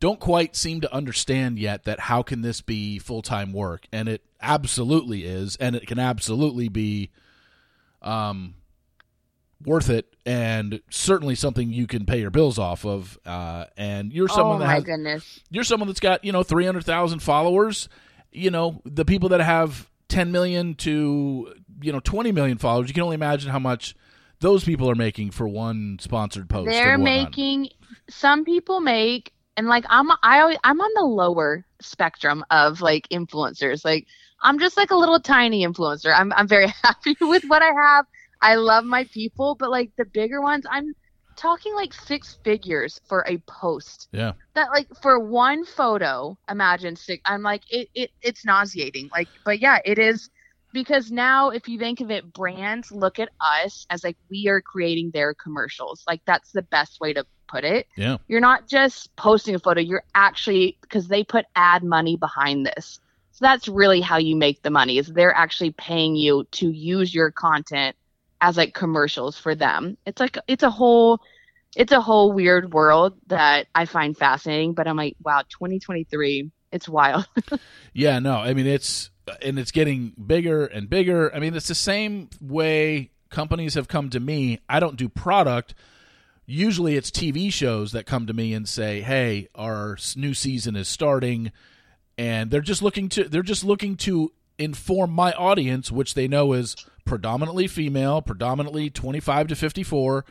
[0.00, 4.08] don't quite seem to understand yet that how can this be full time work, and
[4.08, 7.10] it absolutely is, and it can absolutely be,
[8.02, 8.54] um,
[9.64, 14.28] worth it and certainly something you can pay your bills off of uh, and you're
[14.28, 15.40] someone oh, that has goodness.
[15.50, 17.88] you're someone that's got you know 300,000 followers.
[18.30, 22.94] You know the people that have 10 million to you know 20 million followers you
[22.94, 23.94] can only imagine how much
[24.40, 27.68] those people are making for one sponsored post they're making
[28.08, 33.08] some people make and like I'm I always, I'm on the lower spectrum of like
[33.08, 34.06] influencers like
[34.42, 38.06] I'm just like a little tiny influencer I'm I'm very happy with what I have
[38.42, 40.92] I love my people, but like the bigger ones, I'm
[41.36, 44.08] talking like six figures for a post.
[44.12, 44.32] Yeah.
[44.54, 47.22] That like for one photo, imagine six.
[47.24, 49.08] I'm like it, it it's nauseating.
[49.12, 50.28] Like, but yeah, it is
[50.74, 54.60] because now if you think of it, brands look at us as like we are
[54.60, 56.02] creating their commercials.
[56.06, 57.86] Like that's the best way to put it.
[57.96, 58.16] Yeah.
[58.28, 59.80] You're not just posting a photo.
[59.80, 62.98] You're actually because they put ad money behind this.
[63.32, 67.14] So that's really how you make the money is they're actually paying you to use
[67.14, 67.96] your content
[68.40, 69.96] as like commercials for them.
[70.06, 71.20] It's like it's a whole
[71.76, 76.88] it's a whole weird world that I find fascinating, but I'm like, wow, 2023, it's
[76.88, 77.26] wild.
[77.94, 79.10] yeah, no, I mean it's
[79.40, 81.34] and it's getting bigger and bigger.
[81.34, 84.60] I mean, it's the same way companies have come to me.
[84.68, 85.74] I don't do product.
[86.46, 90.88] Usually it's TV shows that come to me and say, "Hey, our new season is
[90.88, 91.52] starting."
[92.18, 96.52] And they're just looking to they're just looking to inform my audience, which they know
[96.52, 100.24] is predominantly female, predominantly 25 to 54.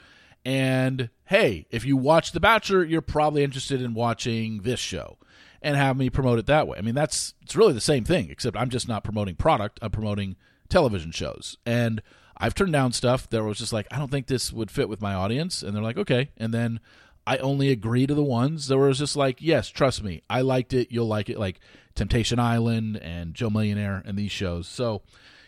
[0.46, 5.18] And hey, if you watch The Bachelor, you're probably interested in watching this show
[5.62, 6.78] and have me promote it that way.
[6.78, 9.92] I mean, that's it's really the same thing, except I'm just not promoting product, I'm
[9.92, 10.36] promoting
[10.70, 11.58] television shows.
[11.66, 12.02] And
[12.42, 15.00] I've turned down stuff that was just like, I don't think this would fit with
[15.00, 15.62] my audience.
[15.62, 16.32] And they're like, okay.
[16.38, 16.80] And then
[17.28, 20.74] I only agree to the ones that was just like, yes, trust me, I liked
[20.74, 21.60] it, you'll like it, like
[21.94, 24.68] Temptation Island and Joe Millionaire and these shows.
[24.68, 25.04] So,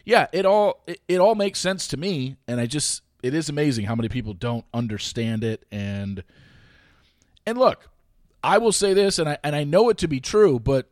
[0.05, 3.49] yeah, it all it, it all makes sense to me, and I just it is
[3.49, 6.23] amazing how many people don't understand it and
[7.45, 7.89] and look,
[8.43, 10.89] I will say this, and I and I know it to be true, but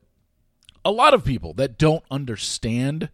[0.84, 3.10] a lot of people that don't understand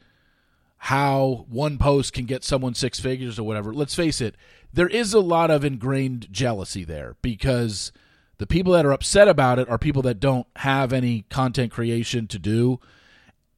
[0.78, 3.74] how one post can get someone six figures or whatever.
[3.74, 4.36] Let's face it,
[4.72, 7.92] there is a lot of ingrained jealousy there because
[8.38, 12.28] the people that are upset about it are people that don't have any content creation
[12.28, 12.80] to do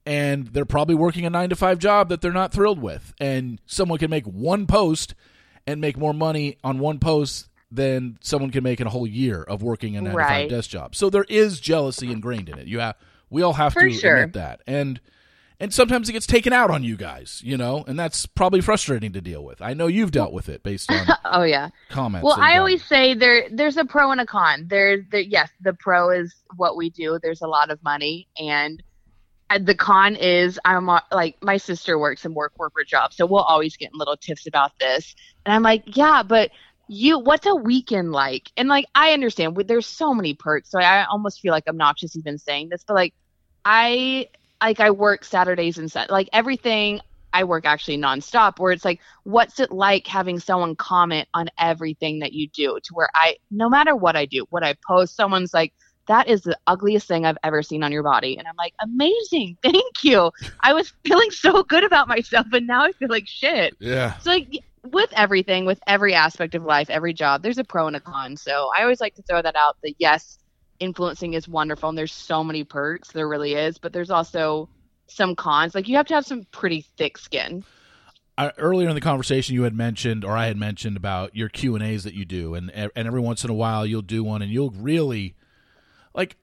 [0.05, 3.60] and they're probably working a 9 to 5 job that they're not thrilled with and
[3.65, 5.13] someone can make one post
[5.67, 9.43] and make more money on one post than someone can make in a whole year
[9.43, 10.27] of working a 9 Right.
[10.38, 10.95] to 5 desk job.
[10.95, 12.67] So there is jealousy ingrained in it.
[12.67, 12.95] You have
[13.29, 14.15] we all have For to sure.
[14.15, 14.62] admit that.
[14.65, 14.99] And
[15.60, 19.12] and sometimes it gets taken out on you guys, you know, and that's probably frustrating
[19.13, 19.62] to deal with.
[19.62, 21.69] I know you've dealt with it based on Oh yeah.
[21.89, 22.24] comments.
[22.26, 24.67] Well, I always say there there's a pro and a con.
[24.67, 27.19] There, there yes, the pro is what we do.
[27.22, 28.82] There's a lot of money, and
[29.60, 33.41] the con is I'm uh, like my sister works in more corporate jobs, so we'll
[33.41, 36.52] always get little tips about this, and I'm like, yeah, but
[36.88, 38.52] you, what's a weekend like?
[38.58, 42.38] And like I understand, there's so many perks, so I almost feel like obnoxious even
[42.38, 43.13] saying this, but like
[43.65, 44.30] I
[44.62, 47.02] like I work Saturdays and Sun like everything.
[47.32, 52.19] I work actually nonstop where it's like, what's it like having someone comment on everything
[52.19, 55.54] that you do to where I, no matter what I do, what I post, someone's
[55.54, 55.74] like,
[56.10, 58.36] that is the ugliest thing I've ever seen on your body.
[58.38, 59.58] And I'm like, amazing.
[59.63, 60.32] Thank you.
[60.60, 63.76] I was feeling so good about myself, and now I feel like shit.
[63.80, 64.17] Yeah.
[64.17, 64.48] So, like,
[64.84, 68.36] with everything, with every aspect of life, every job, there's a pro and a con.
[68.38, 70.38] So, I always like to throw that out that yes,
[70.80, 73.12] influencing is wonderful and there's so many perks.
[73.12, 73.78] There really is.
[73.78, 74.70] But there's also
[75.08, 75.76] some cons.
[75.76, 77.63] Like, you have to have some pretty thick skin.
[78.39, 81.76] I, earlier in the conversation you had mentioned or I had mentioned about your Q
[81.76, 84.42] and A's that you do and and every once in a while you'll do one
[84.42, 85.36] and you'll really
[86.13, 86.38] like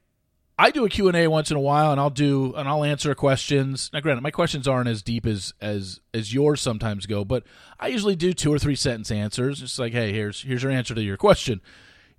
[0.59, 2.85] I do a Q and A once in a while and I'll do and I'll
[2.85, 3.89] answer questions.
[3.95, 7.45] Now granted my questions aren't as deep as as as yours sometimes go, but
[7.81, 9.63] I usually do two or three sentence answers.
[9.63, 11.63] it's like, hey, here's here's your answer to your question.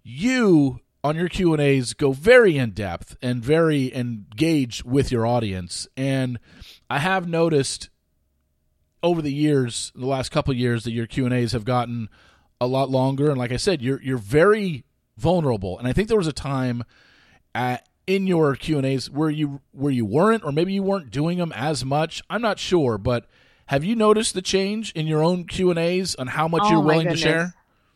[0.02, 5.26] You on your Q and A's go very in depth and very engaged with your
[5.26, 5.88] audience.
[5.96, 6.39] And
[6.89, 7.89] I have noticed
[9.02, 12.10] over the years, the last couple years, that your Q and A's have gotten
[12.60, 13.30] a lot longer.
[13.30, 14.84] And like I said, you're you're very
[15.17, 15.80] vulnerable.
[15.80, 16.84] And I think there was a time
[17.56, 21.10] at, in your Q and A's where you where you weren't, or maybe you weren't
[21.10, 22.22] doing them as much.
[22.30, 23.26] I'm not sure, but
[23.67, 26.72] have you noticed the change in your own Q and A's on how much Oh,
[26.72, 27.54] you're willing to share?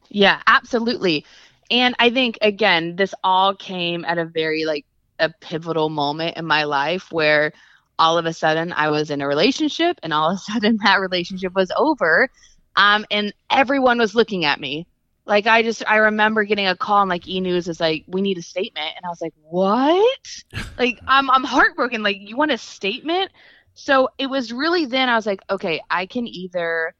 [0.09, 1.25] Yeah, absolutely.
[1.71, 4.85] And I think again, this all came at a very like
[5.19, 7.53] a pivotal moment in my life where
[7.97, 10.99] all of a sudden I was in a relationship and all of a sudden that
[10.99, 12.29] relationship was over.
[12.75, 14.85] Um, and everyone was looking at me.
[15.25, 18.21] Like I just I remember getting a call and like E News is like, we
[18.21, 18.91] need a statement.
[18.95, 20.43] And I was like, What?
[20.77, 22.03] like I'm I'm heartbroken.
[22.03, 23.31] Like, you want a statement?
[23.73, 26.93] So it was really then I was like, okay, I can either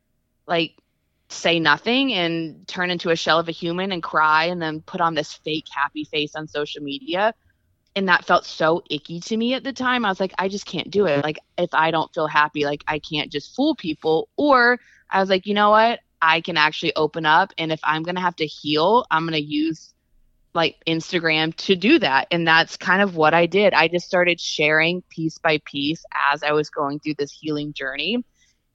[0.47, 0.73] like
[1.31, 5.01] say nothing and turn into a shell of a human and cry and then put
[5.01, 7.33] on this fake happy face on social media.
[7.95, 10.05] And that felt so icky to me at the time.
[10.05, 11.23] I was like i just can't do it.
[11.23, 14.29] Like if i don't feel happy like i can't just fool people.
[14.37, 15.99] Or i was like you know what?
[16.21, 17.53] I can actually open up.
[17.57, 19.93] And if i'm going to have to heal i'm going to use
[20.53, 22.27] like instagram to do that.
[22.31, 23.73] And that's kind of what i did.
[23.73, 28.23] I just started sharing piece by piece as i was going through this healing journey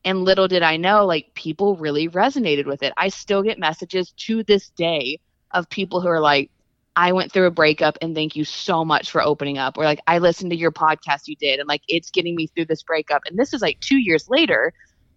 [0.06, 2.92] and little did I know, like people really resonated with it.
[2.96, 5.18] I still get messages to this day
[5.50, 6.50] of people who are like,
[6.94, 9.76] I went through a breakup and thank you so much for opening up.
[9.76, 12.66] Or like, I listened to your podcast you did and like it's getting me through
[12.66, 13.22] this breakup.
[13.26, 14.72] And this is like two years later.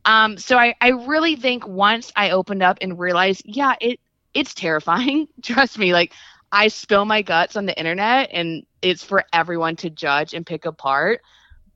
[0.05, 3.99] Um, so I, I really think once I opened up and realized, yeah, it
[4.33, 5.27] it's terrifying.
[5.43, 6.13] Trust me, like
[6.51, 10.65] I spill my guts on the internet and it's for everyone to judge and pick
[10.65, 11.21] apart.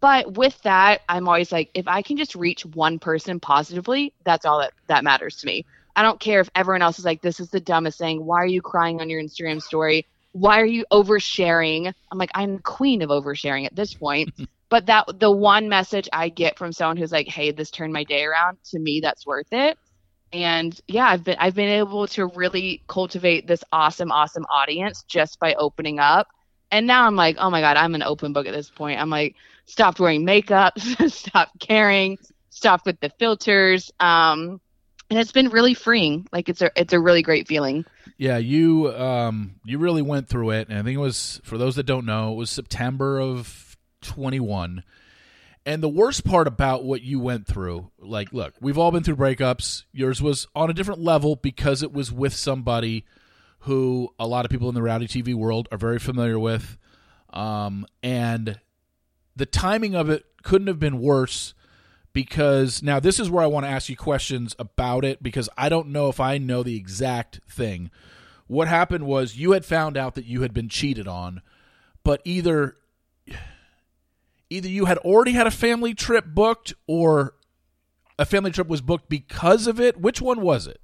[0.04, 4.46] But with that, I'm always like, if I can just reach one person positively, that's
[4.46, 5.66] all that, that matters to me.
[5.96, 8.26] I don't care if everyone else is like, this is the dumbest thing.
[8.26, 10.06] Why are you crying on your Instagram story?
[10.34, 11.94] Why are you oversharing?
[12.12, 14.30] I'm like, I'm the queen of oversharing at this point.
[14.70, 18.04] but that the one message I get from someone who's like, hey, this turned my
[18.04, 19.78] day around, to me, that's worth it.
[20.34, 25.40] And yeah, I've been I've been able to really cultivate this awesome, awesome audience just
[25.40, 26.28] by opening up.
[26.72, 29.00] And now I'm like, oh my God, I'm an open book at this point.
[29.00, 32.18] I'm like, stopped wearing makeup, stopped caring,
[32.50, 33.92] stopped with the filters.
[34.00, 34.60] Um,
[35.10, 36.28] and it's been really freeing.
[36.32, 37.86] Like it's a it's a really great feeling.
[38.18, 41.76] Yeah, you um you really went through it, and I think it was for those
[41.76, 44.84] that don't know, it was September of twenty one.
[45.66, 49.16] And the worst part about what you went through, like, look, we've all been through
[49.16, 49.84] breakups.
[49.94, 53.06] Yours was on a different level because it was with somebody
[53.60, 56.78] who a lot of people in the reality TV world are very familiar with.
[57.32, 58.60] Um, and
[59.36, 61.54] the timing of it couldn't have been worse
[62.14, 65.70] because now this is where I want to ask you questions about it because I
[65.70, 67.90] don't know if I know the exact thing.
[68.48, 71.42] What happened was you had found out that you had been cheated on,
[72.04, 72.78] but either
[74.50, 77.34] either you had already had a family trip booked or
[78.20, 80.00] a family trip was booked because of it.
[80.00, 80.80] Which one was it?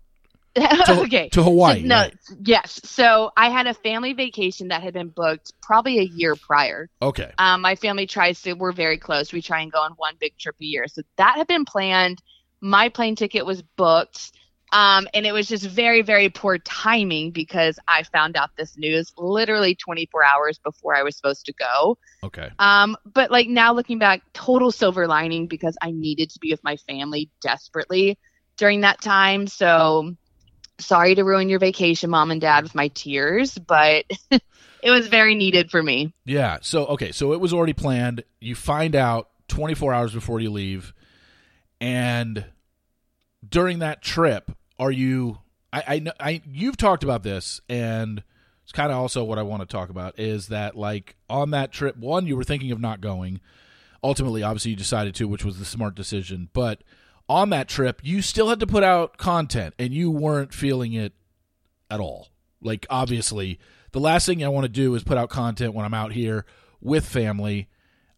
[0.85, 1.29] To, okay.
[1.29, 1.81] To Hawaii.
[1.81, 2.17] So, no, right?
[2.41, 2.81] yes.
[2.83, 6.89] So I had a family vacation that had been booked probably a year prior.
[7.01, 7.31] Okay.
[7.37, 8.53] Um, my family tries to.
[8.53, 9.31] We're very close.
[9.31, 10.87] We try and go on one big trip a year.
[10.87, 12.21] So that had been planned.
[12.61, 14.31] My plane ticket was booked.
[14.71, 19.11] Um, and it was just very, very poor timing because I found out this news
[19.17, 21.97] literally 24 hours before I was supposed to go.
[22.23, 22.49] Okay.
[22.59, 26.63] Um, but like now looking back, total silver lining because I needed to be with
[26.63, 28.19] my family desperately
[28.57, 29.47] during that time.
[29.47, 30.15] So
[30.79, 35.35] sorry to ruin your vacation, mom and dad, with my tears, but it was very
[35.35, 36.13] needed for me.
[36.25, 36.57] Yeah.
[36.61, 37.11] So okay.
[37.11, 38.23] So it was already planned.
[38.39, 40.93] You find out 24 hours before you leave,
[41.81, 42.45] and
[43.47, 45.39] during that trip, are you?
[45.71, 48.23] I I, know- I you've talked about this, and
[48.63, 51.71] it's kind of also what I want to talk about is that like on that
[51.71, 53.41] trip, one you were thinking of not going.
[54.01, 56.49] Ultimately, obviously, you decided to, which was the smart decision.
[56.53, 56.83] But
[57.29, 61.13] on that trip, you still had to put out content, and you weren't feeling it
[61.89, 62.29] at all.
[62.61, 63.59] Like obviously,
[63.91, 66.45] the last thing I want to do is put out content when I'm out here
[66.81, 67.67] with family.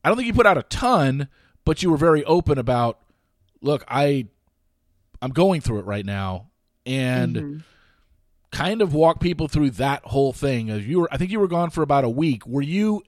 [0.03, 1.27] I don't think you put out a ton,
[1.65, 2.99] but you were very open about,
[3.61, 4.27] look, I
[5.21, 6.49] I'm going through it right now
[6.85, 7.63] and Mhm.
[8.51, 10.69] kind of walk people through that whole thing.
[10.71, 12.45] As you were I think you were gone for about a week.
[12.47, 13.03] Were you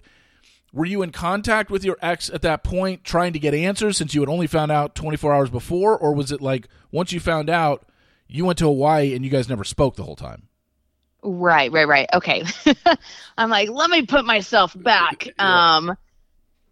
[0.73, 4.13] were you in contact with your ex at that point trying to get answers since
[4.13, 7.49] you had only found out 24 hours before or was it like once you found
[7.49, 7.87] out
[8.27, 10.47] you went to Hawaii and you guys never spoke the whole time?
[11.21, 12.09] Right, right, right.
[12.13, 12.43] Okay.
[13.37, 15.95] I'm like, let me put myself back um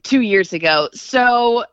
[0.03, 0.89] two years ago.
[0.93, 1.63] So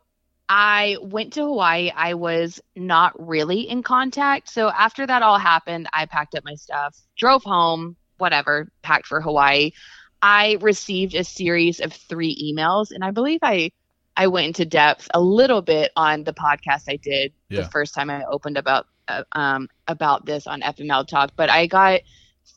[0.47, 1.91] I went to Hawaii.
[1.95, 4.49] I was not really in contact.
[4.49, 9.21] So after that all happened, I packed up my stuff, drove home, whatever, packed for
[9.21, 9.71] Hawaii.
[10.21, 13.71] I received a series of three emails, and I believe I
[14.15, 17.59] I went into depth a little bit on the podcast I did Yeah.
[17.59, 21.31] the first time I opened about uh, um about this on FML Talk.
[21.35, 22.01] But I got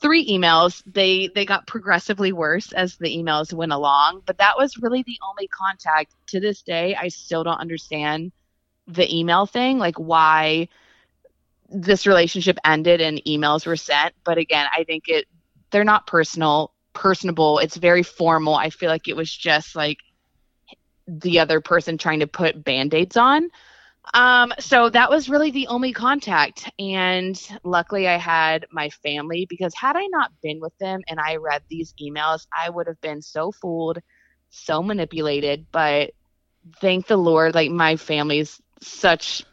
[0.00, 0.82] three emails.
[0.86, 5.18] They they got progressively worse as the emails went along, but that was really the
[5.28, 6.96] only contact to this day.
[6.96, 8.32] I still don't understand
[8.86, 10.68] the email thing, like why
[11.68, 14.14] this relationship ended and emails were sent.
[14.24, 15.26] But again, I think it
[15.70, 17.58] they're not personal, personable.
[17.58, 18.54] It's very formal.
[18.54, 19.98] I feel like it was just like
[21.06, 23.50] the other person trying to put band-aids on.
[24.14, 26.70] Um, so that was really the only contact.
[26.78, 31.36] And luckily I had my family because had I not been with them and I
[31.36, 33.98] read these emails, I would have been so fooled,
[34.50, 35.66] so manipulated.
[35.70, 36.12] But
[36.80, 39.44] thank the Lord, like my family's such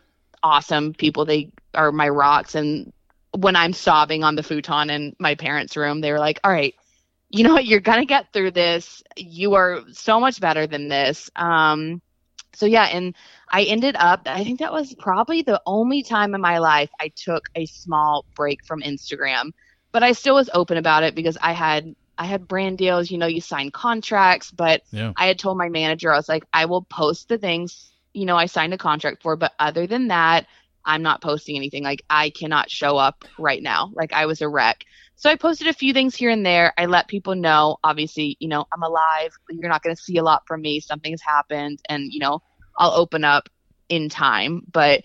[0.42, 1.26] awesome people.
[1.26, 2.56] They are my rocks.
[2.56, 2.92] And
[3.32, 6.74] when I'm sobbing on the futon in my parents' room, they were like, all right,
[7.30, 7.66] you know what?
[7.66, 9.04] You're going to get through this.
[9.16, 11.30] You are so much better than this.
[11.36, 12.02] Um,
[12.56, 13.16] so yeah, and
[13.50, 17.10] I ended up, I think that was probably the only time in my life I
[17.10, 19.52] took a small break from Instagram,
[19.92, 23.18] but I still was open about it because I had, I had brand deals, you
[23.18, 25.14] know, you sign contracts, but Yeah.
[25.16, 28.36] I had told my manager, I was like, I will post the things, you know,
[28.36, 30.48] I signed a contract for, but other than that,
[30.84, 31.84] I'm not posting anything.
[31.84, 33.92] Like I cannot show up right now.
[33.94, 34.86] Like I was a wreck.
[35.20, 36.74] So I posted a few things here and there.
[36.78, 39.34] I let people know, obviously, you know, I'm alive.
[39.50, 40.80] You're not going to see a lot from me.
[40.80, 42.42] Something has happened and, you know,
[42.78, 43.50] I'll open up
[43.90, 44.62] in time.
[44.72, 45.04] But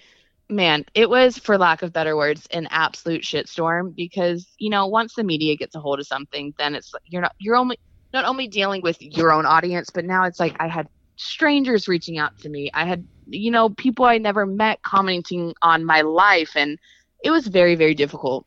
[0.48, 5.14] man, it was, for lack of better words, an absolute shitstorm because, you know, once
[5.16, 7.76] the media gets a hold of something, then it's you're not, you're only,
[8.12, 10.86] not only dealing with your own audience, but now it's like I had
[11.16, 12.70] strangers reaching out to me.
[12.72, 16.52] I had, you know, people I never met commenting on my life.
[16.54, 16.78] And
[17.24, 18.46] it was very, very difficult.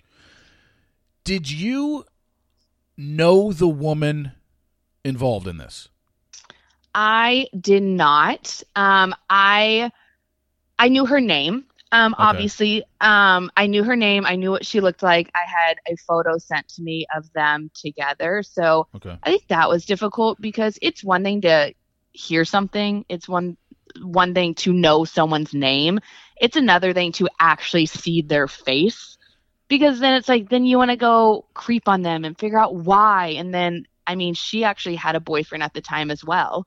[1.27, 2.05] Did you
[2.97, 4.31] know the woman
[5.03, 5.89] involved in this?
[6.95, 8.63] I did not.
[8.77, 9.91] Um, I
[10.79, 11.65] I knew her name.
[11.91, 12.23] Um, Okay.
[12.23, 14.25] obviously, um, I knew her name.
[14.25, 15.29] I knew what she looked like.
[15.35, 18.41] I had a photo sent to me of them together.
[18.41, 19.17] So Okay.
[19.21, 21.73] I think that was difficult because it's one thing to
[22.13, 23.03] hear something.
[23.09, 23.57] It's one
[24.01, 25.99] one thing to know someone's name,
[26.39, 29.16] it's another thing to actually see their face
[29.67, 32.75] because then it's like then you want to go creep on them and figure out
[32.75, 36.65] why and then I mean she actually had a boyfriend at the time as well.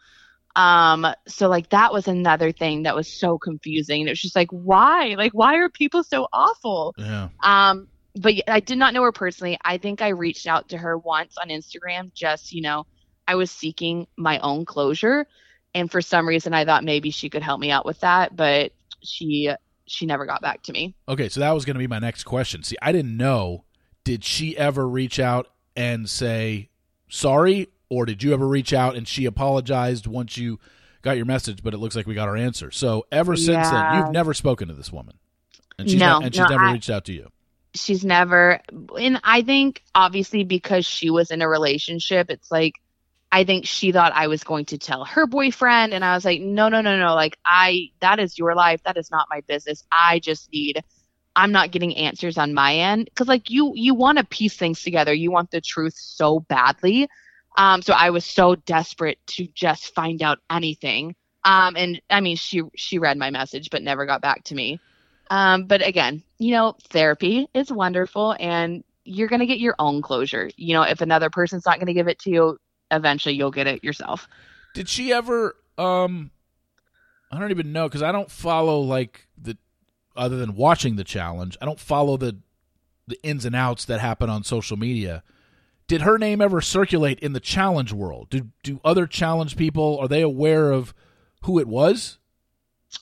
[0.57, 4.07] Um so like that was another thing that was so confusing.
[4.07, 5.15] It was just like why?
[5.17, 6.95] Like why are people so awful?
[6.99, 7.29] Yeah.
[7.43, 9.57] Um but I did not know her personally.
[9.65, 12.87] I think I reached out to her once on Instagram just, you know,
[13.27, 15.27] I was seeking my own closure
[15.75, 18.73] and for some reason I thought maybe she could help me out with that, but
[19.03, 19.51] she
[19.91, 20.95] she never got back to me.
[21.09, 22.63] Okay, so that was going to be my next question.
[22.63, 23.65] See, I didn't know.
[24.05, 26.69] Did she ever reach out and say
[27.09, 30.59] sorry, or did you ever reach out and she apologized once you
[31.03, 31.63] got your message?
[31.63, 32.71] But it looks like we got our answer.
[32.71, 35.17] So ever since then, you've never spoken to this woman,
[35.79, 37.29] and she's No, not, and she's no, never I- reached out to you.
[37.75, 38.61] she's never
[38.99, 42.75] and i think obviously because she was in a relationship it's like
[43.33, 46.41] i think she thought i was going to tell her boyfriend and i was like
[46.41, 48.83] no no no no like i that is your life.
[48.85, 49.85] That is not my business.
[49.93, 50.83] I just need
[51.37, 53.05] i'm not getting answers on my end.
[53.07, 55.13] Because like you you want to piece things together.
[55.13, 57.09] You want the truth so badly.
[57.57, 61.15] Um so i was so desperate to just find out anything.
[61.45, 64.81] Um and i mean she she read my message but never got back to me.
[65.31, 70.03] Um, but again, you know, therapy is wonderful and you're going to get your own
[70.03, 70.51] closure.
[70.57, 72.59] You know, if another person's not going to give it to you,
[72.91, 74.29] eventually you'll get it yourself.
[74.75, 75.57] Did she ever?
[75.79, 76.31] Um,
[77.33, 79.57] I don't even know because I don't follow like the
[80.17, 81.57] other than watching the challenge.
[81.61, 82.39] I don't follow the
[83.07, 85.23] the ins and outs that happen on social media.
[85.89, 88.29] Did her name ever circulate in the challenge world?
[88.31, 90.95] Do do other challenge people are they aware of
[91.43, 92.19] who it was?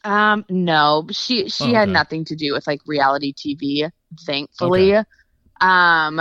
[0.05, 3.91] Um, no, she she Oh, had nothing to do with like reality TV,
[4.27, 4.97] thankfully.
[5.61, 6.21] Um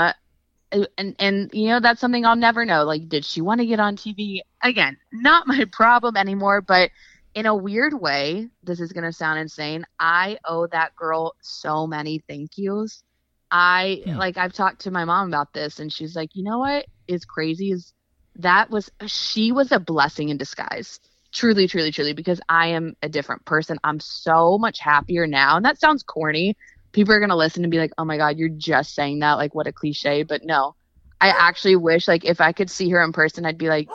[0.97, 2.84] and and you know that's something I'll never know.
[2.84, 4.41] Like did she want to get on TV?
[4.63, 6.89] Again, not my problem anymore, but
[7.34, 9.86] in a weird way, this is going to sound insane.
[9.99, 13.03] I owe that girl so many thank yous.
[13.51, 14.17] I Hmm.
[14.17, 17.25] like I've talked to my mom about this and she's like, "You know what is
[17.25, 17.93] crazy is
[18.36, 20.99] that was she was a blessing in disguise."
[21.34, 25.65] truly truly truly because i am a different person i'm so much happier now and
[25.65, 26.55] that sounds corny
[26.98, 29.34] people are going to listen and be like oh my god you're just saying that
[29.34, 30.74] like what a cliche but no
[31.22, 33.88] i actually wish like if i could see her in person i'd be like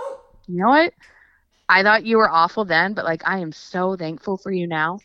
[0.47, 0.95] you know what
[1.69, 5.01] i thought you were awful then but like i am so thankful for you now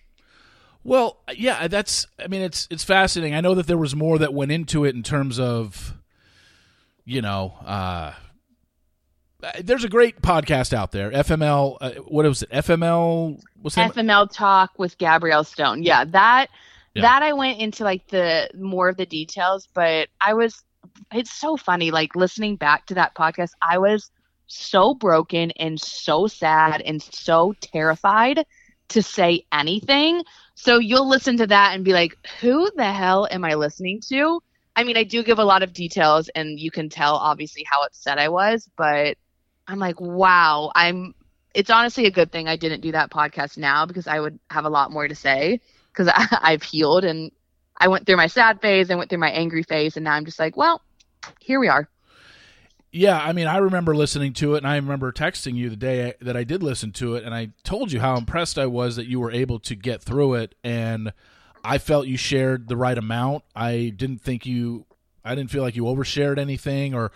[0.83, 2.05] Well, yeah, that's.
[2.17, 3.35] I mean, it's it's fascinating.
[3.35, 5.97] I know that there was more that went into it in terms of,
[7.03, 8.13] you know, uh,
[9.59, 11.77] there's a great podcast out there, FML.
[11.81, 12.51] Uh, what was it?
[12.51, 13.37] FML.
[13.61, 13.91] What's the name?
[13.91, 16.47] fml talk with gabrielle stone yeah that
[16.97, 17.03] Yeah.
[17.03, 20.63] that i went into like the more of the details but i was
[21.13, 24.11] it's so funny like listening back to that podcast i was
[24.47, 28.43] so broken and so sad and so terrified
[28.89, 30.23] to say anything.
[30.55, 34.41] So you'll listen to that and be like who the hell am i listening to?
[34.75, 37.83] I mean i do give a lot of details and you can tell obviously how
[37.83, 39.17] upset i was but
[39.67, 41.13] i'm like wow i'm
[41.53, 44.65] it's honestly a good thing I didn't do that podcast now because I would have
[44.65, 45.59] a lot more to say
[45.97, 47.31] because I've healed and
[47.77, 50.25] I went through my sad phase, I went through my angry phase, and now I'm
[50.25, 50.81] just like, well,
[51.39, 51.87] here we are.
[52.91, 56.13] Yeah, I mean, I remember listening to it, and I remember texting you the day
[56.21, 59.07] that I did listen to it, and I told you how impressed I was that
[59.07, 61.13] you were able to get through it, and
[61.63, 63.43] I felt you shared the right amount.
[63.55, 64.85] I didn't think you,
[65.23, 67.11] I didn't feel like you overshared anything or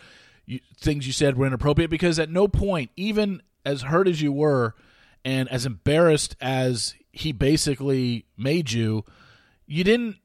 [0.46, 4.32] you, things you said were inappropriate because at no point, even as hurt as you
[4.32, 4.76] were,
[5.24, 9.05] and as embarrassed as he basically made you,
[9.66, 10.18] you didn't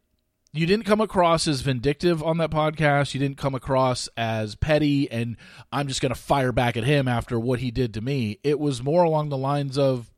[0.53, 3.13] you didn't come across as vindictive on that podcast.
[3.13, 5.37] You didn't come across as petty and
[5.71, 8.39] I'm just going to fire back at him after what he did to me.
[8.43, 10.11] It was more along the lines of,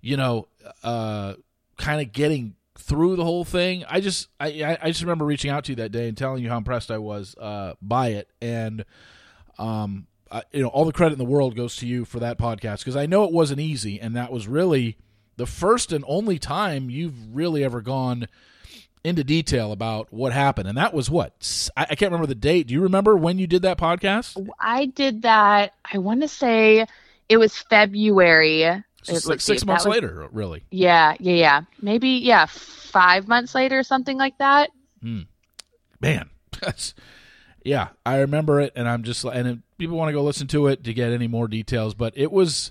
[0.00, 0.46] you know,
[0.84, 1.34] uh,
[1.76, 3.84] kind of getting through the whole thing.
[3.88, 6.48] I just, I, I just remember reaching out to you that day and telling you
[6.48, 8.84] how impressed I was uh, by it, and
[9.58, 12.38] um, I, you know, all the credit in the world goes to you for that
[12.38, 14.98] podcast because I know it wasn't easy, and that was really
[15.42, 18.28] the first and only time you've really ever gone
[19.02, 21.32] into detail about what happened and that was what
[21.76, 25.22] I can't remember the date do you remember when you did that podcast I did
[25.22, 25.74] that.
[25.92, 26.86] I want to say
[27.28, 28.62] it was February.
[29.02, 31.60] So It- it's like six months was- later really Yeah, yeah, yeah.
[31.80, 34.70] Maybe yeah, five months later, or something like that.
[35.02, 35.22] Hmm.
[36.00, 36.30] man
[36.62, 36.94] that's
[37.64, 40.68] yeah i remember it and i'm just and if people want to go listen to
[40.68, 42.70] it to get any more details but it was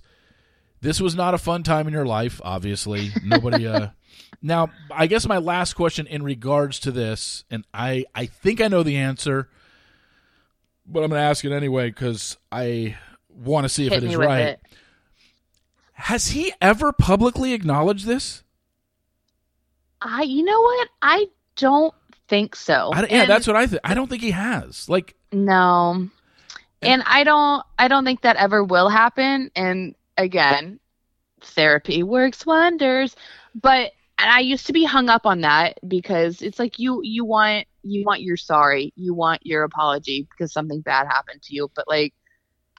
[0.82, 3.88] this was not a fun time in your life obviously nobody uh
[4.41, 8.67] now i guess my last question in regards to this and i i think i
[8.67, 9.49] know the answer
[10.86, 12.95] but i'm gonna ask it anyway because i
[13.29, 14.61] want to see if Hit it is right it.
[15.93, 18.43] Has he ever publicly acknowledged this
[20.01, 20.89] I, you know what?
[21.01, 21.93] I don't
[22.27, 22.91] think so.
[22.93, 23.82] I, yeah, And- that's what I think.
[23.84, 24.89] I don't think he has.
[24.89, 26.09] Like, No.
[26.82, 29.51] And I don't I don't think that ever will happen.
[29.55, 30.80] And again,
[31.41, 33.15] therapy works wonders.
[33.55, 37.26] But and I used to be hung up on that because it's like you you
[37.26, 41.69] want you want your sorry, you want your apology because something bad happened to you.
[41.76, 42.13] But like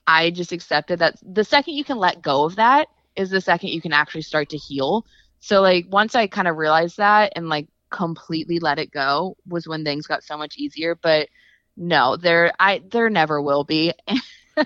[0.07, 3.69] I just accepted that the second you can let go of that is the second
[3.69, 5.05] you can actually start to heal.
[5.39, 9.67] So like once I kind of realized that and like completely let it go was
[9.67, 10.95] when things got so much easier.
[10.95, 11.29] But
[11.77, 13.93] no, there I there never will be.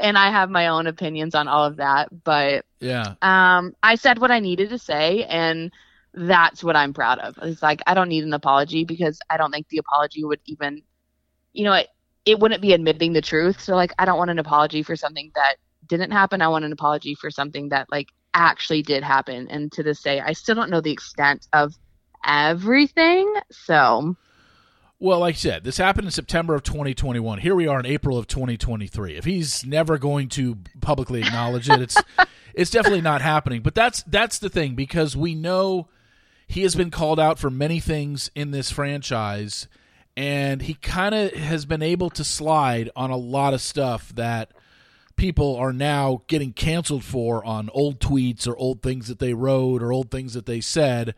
[0.00, 4.18] and I have my own opinions on all of that, but yeah, um I said
[4.18, 5.72] what I needed to say and
[6.14, 7.38] that's what I'm proud of.
[7.42, 10.82] It's like I don't need an apology because I don't think the apology would even
[11.52, 11.88] you know, it,
[12.24, 13.60] it wouldn't be admitting the truth.
[13.60, 16.42] So like I don't want an apology for something that didn't happen.
[16.42, 19.48] I want an apology for something that like actually did happen.
[19.48, 21.74] And to this day, I still don't know the extent of
[22.24, 23.32] everything.
[23.50, 24.16] So
[25.02, 27.40] Well, like I said, this happened in September of 2021.
[27.40, 29.16] Here we are in April of 2023.
[29.16, 32.00] If he's never going to publicly acknowledge it, it's
[32.54, 33.62] it's definitely not happening.
[33.62, 35.88] But that's that's the thing because we know
[36.46, 39.66] he has been called out for many things in this franchise
[40.16, 44.52] and he kind of has been able to slide on a lot of stuff that
[45.16, 49.82] people are now getting canceled for on old tweets or old things that they wrote
[49.82, 51.12] or old things that they said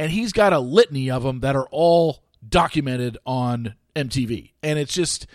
[0.00, 4.52] and he's got a litany of them that are all documented on MTV.
[4.62, 5.26] And it's just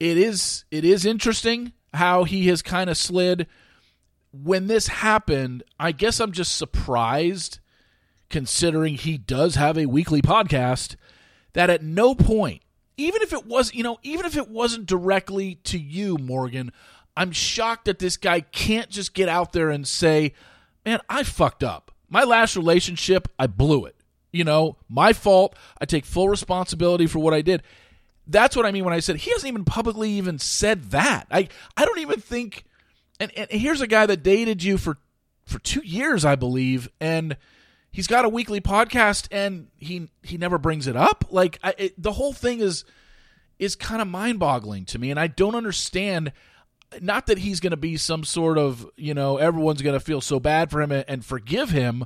[0.00, 3.46] it is it is interesting how he has kind of slid
[4.32, 5.62] when this happened.
[5.78, 7.60] I guess I'm just surprised
[8.28, 10.96] considering he does have a weekly podcast
[11.52, 12.62] that at no point
[12.96, 16.72] even if it was you know even if it wasn't directly to you Morgan
[17.16, 20.32] I'm shocked that this guy can't just get out there and say
[20.84, 23.95] man I fucked up my last relationship I blew it
[24.36, 25.56] you know, my fault.
[25.80, 27.62] I take full responsibility for what I did.
[28.26, 31.26] That's what I mean when I said he hasn't even publicly even said that.
[31.30, 32.64] I I don't even think.
[33.18, 34.98] And, and here's a guy that dated you for
[35.46, 37.36] for two years, I believe, and
[37.90, 41.24] he's got a weekly podcast, and he he never brings it up.
[41.30, 42.84] Like I, it, the whole thing is
[43.58, 46.32] is kind of mind boggling to me, and I don't understand.
[47.00, 50.20] Not that he's going to be some sort of you know everyone's going to feel
[50.20, 52.04] so bad for him and, and forgive him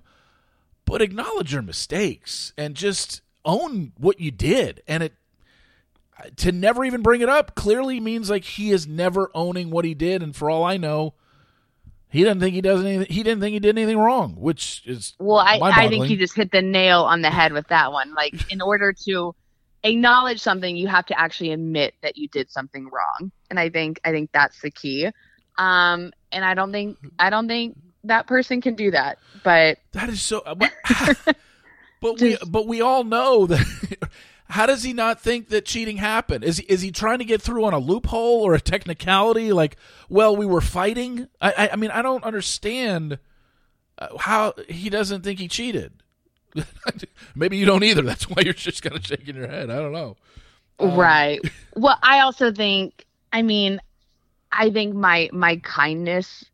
[0.90, 5.14] but acknowledge your mistakes and just own what you did and it
[6.36, 9.94] to never even bring it up clearly means like he is never owning what he
[9.94, 11.14] did and for all i know
[12.10, 15.14] he doesn't think he does anything he didn't think he did anything wrong which is
[15.18, 16.18] Well, I, I think mind-boggling.
[16.18, 18.12] just hit the nail on the head with that one.
[18.14, 19.34] Like, in order to
[19.84, 24.00] acknowledge something, you have to actually admit that you did something wrong, and I think
[24.04, 25.08] I think that's the key.
[25.56, 29.18] Um, and I don't think I don't think that person can do that.
[29.42, 30.72] But that is so but,
[32.00, 34.10] but we but we all know that
[34.50, 37.40] how does he not think that cheating happened is he, is he trying to get
[37.40, 39.76] through on a loophole or a technicality like
[40.08, 43.18] well we were fighting i i, I mean i don't understand
[43.98, 46.02] uh, how he doesn't think he cheated
[47.36, 49.92] maybe you don't either that's why you're just kind of shaking your head i don't
[49.92, 50.16] know
[50.80, 51.40] Um, right.
[51.76, 53.04] Well, I also think.
[53.32, 53.80] I mean,
[54.50, 56.49] I think my my kindness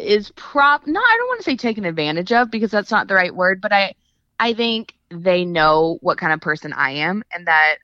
[0.00, 0.86] is prop.
[0.86, 3.60] No, I don't want to say taken advantage of because that's not the right word.
[3.60, 3.94] But I
[4.38, 7.76] I think they know what kind of person I am, and that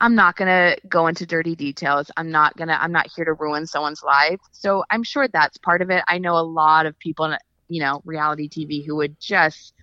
[0.00, 2.10] I'm not gonna go into dirty details.
[2.16, 2.78] I'm not gonna.
[2.80, 4.40] I'm not here to ruin someone's life.
[4.52, 6.02] So I'm sure that's part of it.
[6.08, 9.74] I know a lot of people in you know reality TV who would just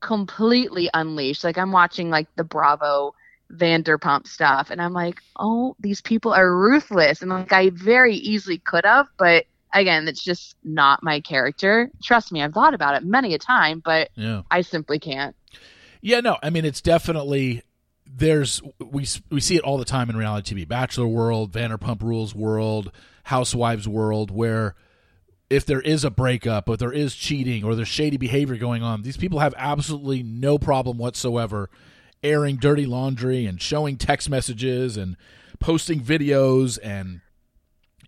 [0.00, 1.44] completely unleash.
[1.44, 3.14] Like I'm watching like the Bravo
[3.52, 8.58] Vanderpump stuff, and I'm like, oh, these people are ruthless, and like I very easily
[8.58, 9.44] could have, but
[9.80, 11.90] again, it's just not my character.
[12.02, 15.36] Trust me, I've thought about it many a time, but yeah I simply can't.
[16.00, 17.62] Yeah, no, I mean it's definitely
[18.06, 22.34] there's we we see it all the time in reality TV, Bachelor world, Vanderpump Rules
[22.34, 22.92] world,
[23.24, 24.74] Housewives world, where
[25.48, 29.02] if there is a breakup, or there is cheating, or there's shady behavior going on,
[29.02, 31.70] these people have absolutely no problem whatsoever
[32.22, 35.16] airing dirty laundry and showing text messages and
[35.60, 37.20] posting videos and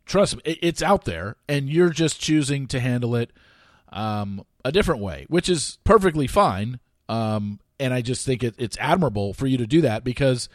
[0.09, 3.31] trust me, it's out there, and you're just choosing to handle it
[3.93, 6.81] um, a different way, which is perfectly fine.
[7.09, 10.49] Um, and I just think it, it's admirable for you to do that because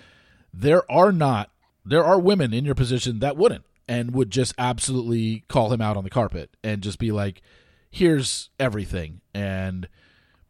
[0.54, 1.50] there are not
[1.86, 5.98] there are women in your position that wouldn't and would just absolutely call him out
[5.98, 7.42] on the carpet and just be like,
[7.90, 9.88] "Here's everything." And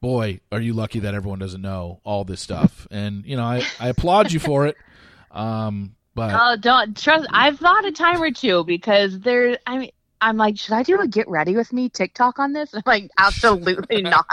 [0.02, 2.88] boy, are you lucky that everyone doesn't know all this stuff.
[2.92, 4.78] And you know, I I applaud you for it.
[5.32, 7.28] Um, but Oh, don't trust.
[7.32, 9.58] I've thought a time or two because there.
[9.66, 9.92] I mean,
[10.22, 12.74] I'm like, should I do a get ready with me TikTok on this?
[12.74, 14.26] I'm like, absolutely not.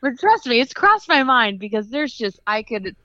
[0.00, 2.96] But trust me, it's crossed my mind because there's just I could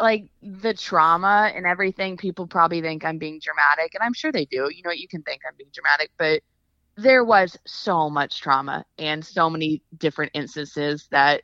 [0.00, 2.16] like the trauma and everything.
[2.16, 4.68] People probably think I'm being dramatic, and I'm sure they do.
[4.72, 6.42] You know, what you can think I'm being dramatic, but
[6.96, 11.42] there was so much trauma and so many different instances that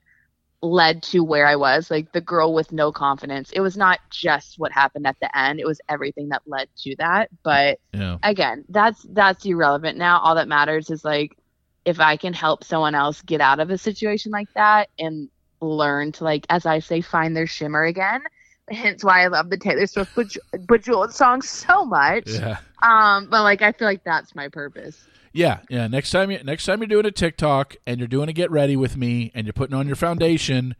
[0.63, 3.51] led to where I was, like the girl with no confidence.
[3.53, 6.95] It was not just what happened at the end, it was everything that led to
[6.99, 7.31] that.
[7.43, 8.19] But Yeah.
[8.23, 10.21] again, that's that's irrelevant now.
[10.21, 11.37] All that matters is like
[11.85, 15.29] if I can help someone else get out of a situation like that and
[15.61, 18.23] learn to like as I say find their shimmer again.
[18.71, 22.29] Hence why I love the Taylor Swift Bej- Bejeweled song so much.
[22.29, 22.59] Yeah.
[22.81, 25.05] Um, but like I feel like that's my purpose.
[25.33, 25.87] Yeah, yeah.
[25.89, 28.77] Next time you next time you're doing a TikTok and you're doing a get ready
[28.77, 30.75] with me and you're putting on your foundation,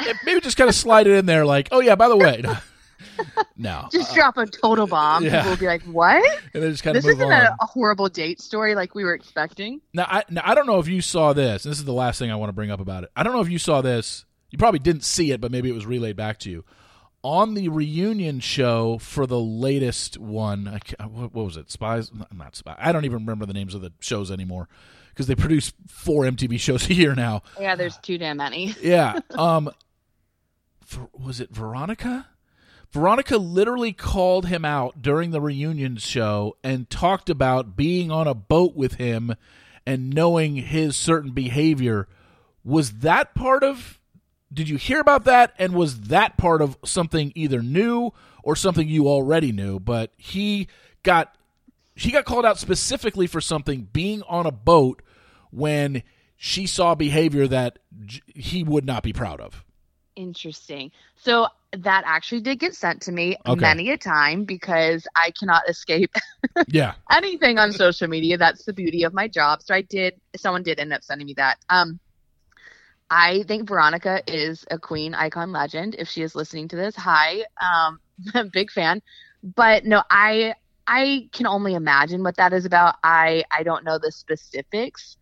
[0.00, 2.42] eh, maybe just kind of slide it in there like, "Oh yeah, by the way."
[3.56, 3.88] no.
[3.92, 5.24] Just drop a total bomb.
[5.24, 5.38] yeah.
[5.40, 6.24] People will be like, "What?
[6.54, 7.46] And then just kind of This move isn't on.
[7.46, 10.78] a, a horrible date story like we were expecting." Now I, now, I don't know
[10.78, 11.62] if you saw this.
[11.62, 13.10] This is the last thing I want to bring up about it.
[13.16, 14.24] I don't know if you saw this.
[14.50, 16.64] You probably didn't see it, but maybe it was relayed back to you.
[17.24, 21.70] On the reunion show for the latest one, I what, was it?
[21.70, 22.10] Spies?
[22.32, 22.76] Not Spies.
[22.80, 24.68] I don't even remember the names of the shows anymore
[25.10, 27.42] because they produce four MTV shows a year now.
[27.60, 28.74] Yeah, there's too damn many.
[28.82, 29.20] Yeah.
[29.30, 29.70] Um,
[30.86, 32.26] Ver- was it Veronica?
[32.90, 38.34] Veronica literally called him out during the reunion show and talked about being on a
[38.34, 39.34] boat with him
[39.86, 42.06] and knowing his certain behavior.
[42.64, 43.98] Was that part of?
[44.52, 45.54] Did you hear about that?
[45.58, 49.78] And was that part of something either new or something you already knew?
[49.80, 50.68] But he
[51.02, 51.34] got
[51.94, 55.02] he got called out specifically for something being on a boat
[55.50, 56.02] when
[56.36, 57.78] she saw behavior that
[58.34, 59.64] he would not be proud of.
[60.16, 60.90] Interesting.
[61.16, 61.46] So
[61.78, 63.60] that actually did get sent to me Okay.
[63.60, 66.14] many a time because I cannot escape
[66.68, 66.94] Yeah.
[67.10, 68.36] anything on social media.
[68.36, 69.62] That's the beauty of my job.
[69.62, 70.20] So I did.
[70.36, 71.58] Someone did end up sending me that.
[71.70, 71.98] Um,
[73.12, 75.94] I think Veronica is a queen, icon, legend.
[75.98, 78.00] If she is listening to this, hi, um,
[78.52, 79.02] big fan.
[79.42, 80.54] But no, I
[80.86, 82.94] I can only imagine what that is about.
[83.04, 85.18] I I don't know the specifics.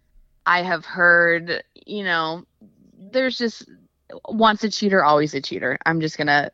[0.47, 2.45] I have heard, you know,
[2.97, 3.69] there's just
[4.29, 5.77] once a cheater, always a cheater.
[5.85, 6.53] I'm just gonna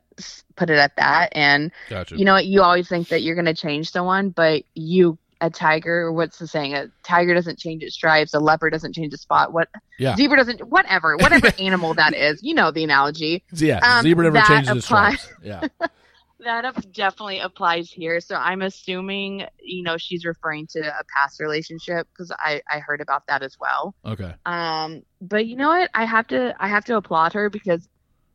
[0.55, 1.29] put it at that.
[1.33, 2.17] And Gotcha.
[2.17, 6.11] you know, you always think that you're going to change someone, but you, a tiger,
[6.11, 6.73] what's the saying?
[6.73, 8.33] A tiger doesn't change its stripes.
[8.33, 9.53] A leopard doesn't change its spot.
[9.53, 9.69] What?
[9.99, 10.15] Yeah.
[10.15, 10.67] Zebra doesn't.
[10.67, 11.17] Whatever.
[11.17, 12.41] Whatever animal that is.
[12.41, 13.43] You know the analogy.
[13.53, 13.79] yeah.
[13.79, 15.27] um, Zebra never changes its stripes.
[15.43, 15.67] Yeah.
[16.39, 18.21] That definitely applies here.
[18.21, 23.01] So I'm assuming, you know, she's referring to a past relationship because I I heard
[23.01, 23.95] about that as well.
[24.05, 24.33] Okay.
[24.45, 25.89] Um, but you know what?
[25.95, 27.89] I have to I have to applaud her because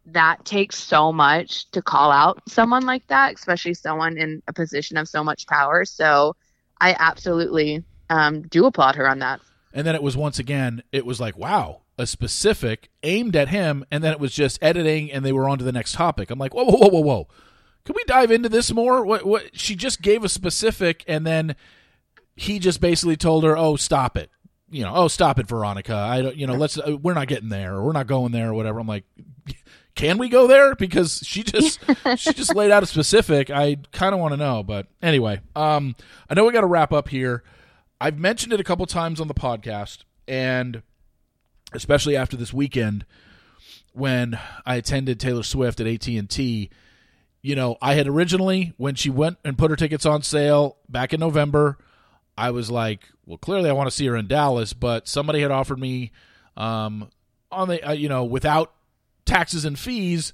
[0.07, 4.97] that takes so much to call out someone like that, especially someone in a position
[4.97, 5.85] of so much power.
[5.85, 6.35] So
[6.83, 9.41] I absolutely um, do applaud her on that.
[9.73, 13.85] And then it was once again, it was like, wow, a specific aimed at him,
[13.91, 16.31] and then it was just editing, and they were on to the next topic.
[16.31, 17.29] I'm like, whoa, whoa, whoa, whoa, whoa.
[17.85, 19.05] Can we dive into this more?
[19.05, 19.25] What?
[19.25, 19.59] What?
[19.59, 21.57] She just gave a specific, and then
[22.37, 24.31] he just basically told her, "Oh, stop it."
[24.71, 25.97] You know, oh, stop it, Veronica.
[25.97, 26.37] I don't.
[26.37, 26.79] You know, let's.
[26.79, 28.79] Uh, we're not getting there, or we're not going there, or whatever.
[28.79, 29.05] I'm like,
[29.95, 30.75] can we go there?
[30.75, 31.81] Because she just
[32.17, 33.51] she just laid out a specific.
[33.51, 35.97] I kind of want to know, but anyway, um,
[36.29, 37.43] I know we got to wrap up here.
[38.01, 40.83] I've mentioned it a couple times on the podcast, and
[41.73, 43.05] especially after this weekend
[43.93, 46.71] when I attended Taylor Swift at AT and T.
[47.43, 51.13] You know, I had originally when she went and put her tickets on sale back
[51.13, 51.77] in November,
[52.39, 55.51] I was like, well, clearly I want to see her in Dallas, but somebody had
[55.51, 56.13] offered me
[56.57, 57.11] um,
[57.51, 58.73] on the uh, you know without
[59.25, 60.33] taxes and fees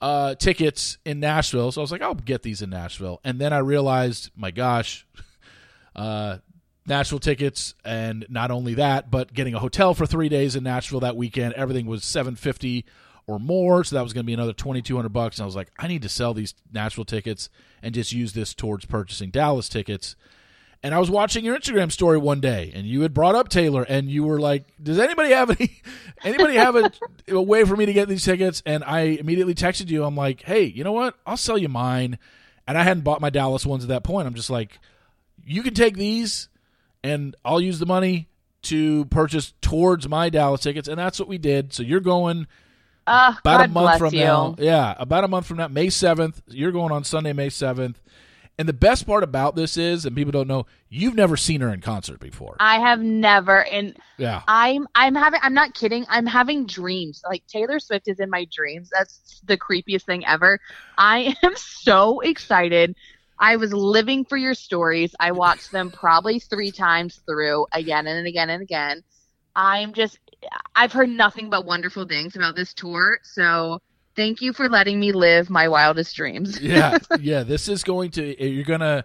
[0.00, 1.72] uh, tickets in Nashville.
[1.72, 5.06] So I was like, I'll get these in Nashville, and then I realized, my gosh,
[5.96, 6.38] uh,
[6.86, 11.00] Nashville tickets, and not only that, but getting a hotel for three days in Nashville
[11.00, 11.54] that weekend.
[11.54, 12.84] Everything was seven fifty
[13.26, 15.38] or more, so that was going to be another twenty two hundred bucks.
[15.38, 17.48] And I was like, I need to sell these Nashville tickets
[17.82, 20.14] and just use this towards purchasing Dallas tickets.
[20.82, 23.82] And I was watching your Instagram story one day, and you had brought up Taylor,
[23.82, 25.80] and you were like, "Does anybody have any?
[26.24, 26.92] Anybody have a,
[27.28, 30.04] a way for me to get these tickets?" And I immediately texted you.
[30.04, 31.14] I'm like, "Hey, you know what?
[31.26, 32.18] I'll sell you mine."
[32.68, 34.26] And I hadn't bought my Dallas ones at that point.
[34.28, 34.78] I'm just like,
[35.44, 36.48] "You can take these,
[37.02, 38.28] and I'll use the money
[38.62, 41.72] to purchase towards my Dallas tickets." And that's what we did.
[41.72, 42.46] So you're going
[43.06, 44.20] Uh, about God a month from you.
[44.24, 44.54] now.
[44.58, 46.42] Yeah, about a month from now, May seventh.
[46.48, 48.00] You're going on Sunday, May seventh.
[48.58, 51.72] And the best part about this is, and people don't know, you've never seen her
[51.72, 52.56] in concert before.
[52.58, 56.06] I have never, and Yeah, I'm I'm having I'm not kidding.
[56.08, 57.22] I'm having dreams.
[57.28, 58.88] Like Taylor Swift is in my dreams.
[58.90, 60.58] That's the creepiest thing ever.
[60.96, 62.96] I am so excited
[63.38, 65.14] I was living for your stories.
[65.20, 69.02] I watched them probably three times through again and again and again.
[69.54, 70.18] I'm just,
[70.74, 73.18] I've heard nothing but wonderful things about this tour.
[73.22, 73.80] So
[74.16, 76.60] thank you for letting me live my wildest dreams.
[76.62, 77.42] yeah, yeah.
[77.42, 79.04] This is going to you're gonna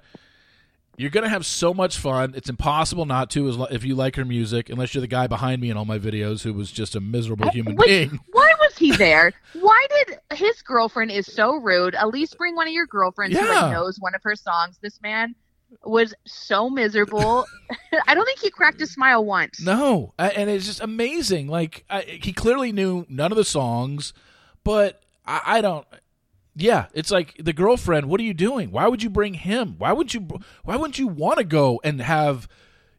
[0.98, 2.34] you're gonna have so much fun.
[2.36, 5.62] It's impossible not to, as if you like her music, unless you're the guy behind
[5.62, 8.20] me in all my videos who was just a miserable uh, human Which- being.
[8.32, 9.34] Why was he there?
[9.54, 11.96] Why did his girlfriend is so rude?
[11.96, 13.62] At least bring one of your girlfriends who Yeah.
[13.64, 14.78] like, knows one of her songs.
[14.82, 15.34] This man
[15.84, 17.46] was so miserable.
[18.08, 19.62] I don't think he cracked a smile once.
[19.62, 21.48] No, and it's just amazing.
[21.48, 24.14] Like I, he clearly knew none of the songs,
[24.64, 25.86] but I, I don't.
[26.56, 28.08] Yeah, it's like the girlfriend.
[28.08, 28.72] What are you doing?
[28.72, 29.76] Why would you bring him?
[29.78, 30.28] Why would you?
[30.64, 32.50] Why wouldn't you want to go and have,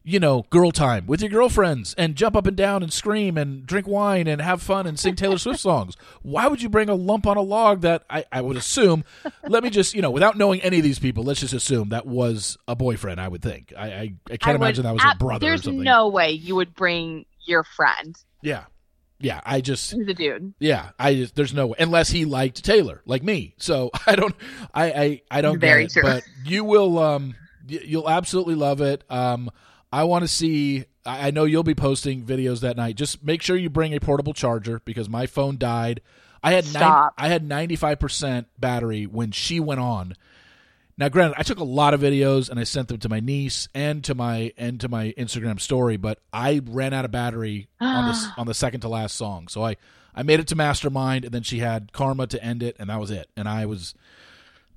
[0.02, 3.66] you know, girl time with your girlfriends and jump up and down and scream and
[3.66, 5.98] drink wine and have fun and sing Taylor Swift songs?
[6.22, 9.04] Why would you bring a lump on a log that I, I would assume?
[9.46, 12.06] let me just, you know, without knowing any of these people, let's just assume that
[12.06, 13.20] was a boyfriend.
[13.20, 13.74] I would think.
[13.76, 15.82] I I, I can't I would imagine that was a brother There's or something.
[15.82, 18.16] no way you would bring your friend.
[18.40, 18.64] Yeah.
[19.22, 20.52] Yeah, I just He's a dude.
[20.58, 23.54] yeah, I just there's no way unless he liked Taylor like me.
[23.56, 24.34] So I don't
[24.74, 26.02] I I, I don't Very get it, true.
[26.02, 27.34] but you will um
[27.66, 29.04] you'll absolutely love it.
[29.08, 29.50] Um
[29.92, 32.96] I want to see I know you'll be posting videos that night.
[32.96, 36.00] Just make sure you bring a portable charger because my phone died.
[36.44, 37.14] I had nine, Stop.
[37.16, 40.14] I had 95% battery when she went on.
[40.98, 43.68] Now, granted, I took a lot of videos and I sent them to my niece
[43.74, 48.08] and to my and to my Instagram story, but I ran out of battery on
[48.08, 49.48] the on the second to last song.
[49.48, 49.76] So I
[50.14, 53.00] I made it to Mastermind, and then she had Karma to end it, and that
[53.00, 53.28] was it.
[53.36, 53.94] And I was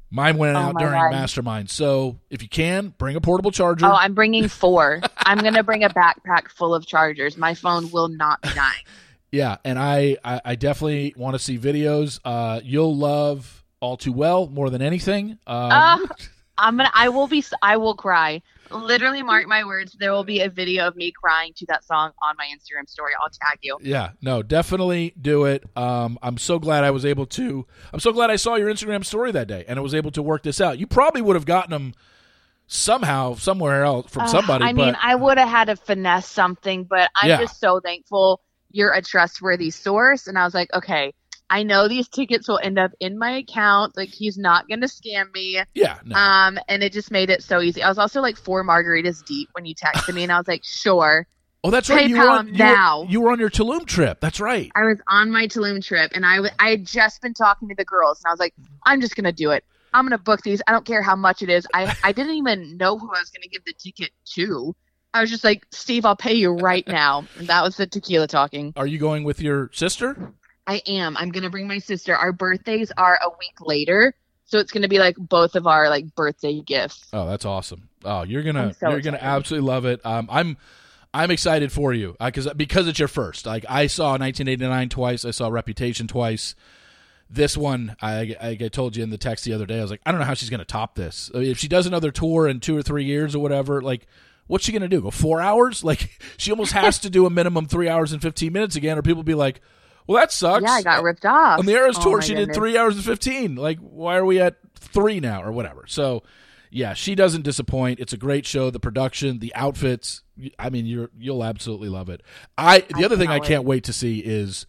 [0.09, 1.11] mine went Oh out during God.
[1.11, 1.70] Mastermind.
[1.70, 3.86] So if you can, bring a portable charger.
[3.86, 5.01] Oh, I'm bringing four.
[5.18, 7.36] I'm gonna bring a backpack full of chargers.
[7.36, 8.84] My phone will not be dying.
[9.32, 12.22] Yeah, and I I, I definitely want to see videos.
[12.24, 15.31] Uh, you'll love all too well more than anything.
[15.47, 15.99] Um, Ah,
[16.57, 16.91] I'm gonna.
[16.93, 17.43] I will be.
[17.61, 18.41] I will cry.
[18.71, 19.95] Literally, mark my words.
[19.99, 23.11] There will be a video of me crying to that song on my Instagram story.
[23.21, 23.77] I'll tag you.
[23.81, 25.63] Yeah, no, definitely do it.
[25.77, 27.65] Um, I'm so glad I was able to.
[27.93, 30.21] I'm so glad I saw your Instagram story that day and I was able to
[30.23, 30.79] work this out.
[30.79, 31.93] You probably would have gotten them
[32.67, 34.65] somehow, somewhere else from Uh, somebody.
[34.65, 37.38] I but mean, I would have had to finesse something, but I'm Yeah.
[37.41, 40.27] just so thankful you're a trustworthy source.
[40.27, 41.13] And I was like, okay,
[41.49, 43.95] I know these tickets will end up in my account.
[43.95, 45.61] Like he's not gonna scam me.
[45.73, 47.83] yeah, no, Um, and it just made it so easy.
[47.83, 50.63] I was also like four margaritas deep when you texted me, and I was like,
[50.63, 51.27] sure.
[51.63, 52.07] oh, that's right.
[52.09, 53.01] You were, on, you, now.
[53.01, 54.19] were, you were on your Tulum trip.
[54.19, 54.71] That's right.
[54.75, 57.75] I was on my Tulum trip, and I wa- I had just been talking to
[57.75, 58.53] the girls, and I was like,
[58.85, 59.63] I'm just gonna do it.
[59.93, 60.61] I'm gonna book these.
[60.67, 61.67] I don't care how much it is.
[61.73, 64.75] I I didn't even know who I was gonna give the ticket to.
[65.13, 67.23] I was just like, Steve, I'll pay you right now.
[67.37, 68.73] And that was the tequila talking.
[68.75, 70.33] Are you going with your sister?
[70.68, 71.16] I am.
[71.18, 72.16] I'm gonna bring my sister.
[72.16, 76.16] Our birthdays are a week later, so it's gonna be like both of our like
[76.16, 77.07] birthday gifts.
[77.13, 77.89] Oh, that's awesome.
[78.03, 80.03] Oh, you're gonna so you're gonna absolutely love it.
[80.05, 80.57] Um, I'm
[81.13, 83.45] I'm excited for you because because it's your first.
[83.45, 85.26] Like I saw 1989 twice.
[85.26, 86.55] I saw Reputation twice.
[87.30, 89.80] This one, I, I I told you in the text the other day.
[89.80, 91.32] I was like, I don't know how she's gonna top this.
[91.34, 94.07] I mean, if she does another tour in two or three years or whatever, like.
[94.47, 95.01] What's she gonna do?
[95.01, 95.84] Go four hours?
[95.84, 99.01] Like she almost has to do a minimum three hours and fifteen minutes again, or
[99.01, 99.59] people be like,
[100.07, 101.59] "Well, that sucks." Yeah, I got ripped off.
[101.59, 102.47] On the Eras Oh tour, she goodness.
[102.47, 103.55] did three hours and fifteen.
[103.55, 105.85] Like, why are we at three now or whatever?
[105.87, 106.23] So,
[106.69, 107.99] yeah, she doesn't disappoint.
[107.99, 108.69] It's a great show.
[108.69, 110.21] The production, the outfits.
[110.59, 112.21] I mean, you're you'll absolutely love it.
[112.57, 114.65] I the I other thing I can't wait to see is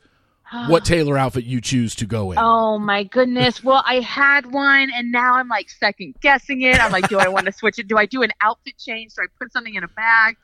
[0.68, 2.39] what Taylor outfit you choose to go in.
[2.39, 3.64] Oh my goodness.
[3.64, 6.78] Well, I had one and now I'm like second guessing it.
[6.80, 7.89] I'm like, do I want to switch it?
[7.89, 9.14] Do I do an outfit change?
[9.14, 10.37] Do I put something in a bag?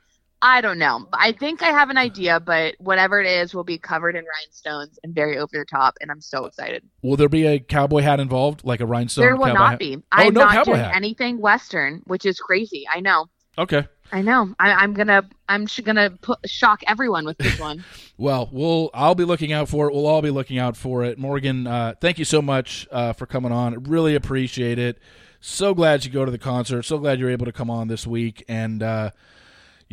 [0.43, 1.07] I don't know.
[1.13, 4.99] I think I have an idea, but whatever it is will be covered in rhinestones
[5.01, 6.83] and very over the top, and I'm so excited.
[7.01, 9.23] Will there be a cowboy hat involved, like a rhinestone?
[9.23, 9.79] there will not hat?
[9.79, 9.95] be.
[9.95, 10.97] Oh, I'm no not cowboy doing hat.
[10.97, 12.85] anything Western, which is crazy.
[12.93, 13.27] I know.
[13.57, 13.87] Okay.
[14.11, 14.53] I know.
[14.59, 15.29] I, I'm gonna.
[15.47, 17.83] I'm sh- gonna put, shock everyone with this one.
[18.15, 19.93] Well, we'll I'll be looking out for it.
[19.93, 21.17] We'll all be looking out for it.
[21.17, 23.83] Morgan, uh, thank you so much uh, for coming on.
[23.85, 24.99] Really appreciate it.
[25.41, 26.83] So glad you go to the concert.
[26.83, 28.45] So glad you're able to come on this week.
[28.47, 29.09] And uh,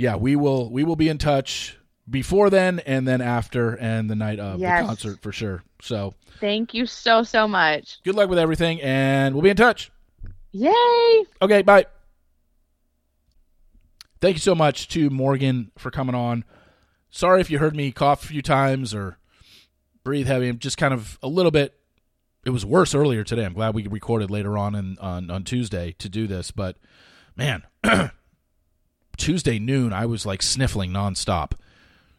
[0.01, 1.77] yeah, we will we will be in touch
[2.09, 4.81] before then and then after and the night of Yes.
[4.83, 5.63] the concert for sure.
[5.83, 7.99] So Thank you so so much.
[8.03, 9.93] good luck with everything, and we'll be in touch.
[10.53, 11.25] Yay!
[11.43, 11.85] Okay, bye.
[14.21, 16.45] Thank you so much to Morgan for coming on.
[17.11, 19.19] Sorry if you heard me cough a few times or
[20.05, 20.49] breathe heavy.
[20.49, 21.75] I'm just kind of a little bit.
[22.45, 23.45] It was worse earlier today.
[23.45, 26.77] I'm glad we recorded later on in, on on Tuesday to do this, but
[27.37, 27.65] man,
[29.21, 31.53] Tuesday noon I was like sniffling nonstop.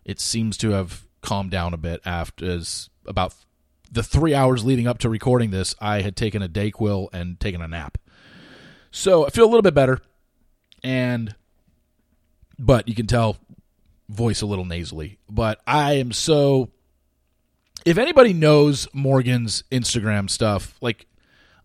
[0.06, 3.34] It seems to have calmed down a bit after as about
[3.92, 5.76] the three hours leading up to recording this.
[5.82, 7.98] I had taken a Dayquil and taken a nap.
[8.92, 10.00] So I feel a little bit better,
[10.84, 11.36] and
[12.60, 13.38] but you can tell
[14.08, 15.18] voice a little nasally.
[15.30, 16.70] But I am so.
[17.84, 21.08] If anybody knows Morgan's Instagram stuff, like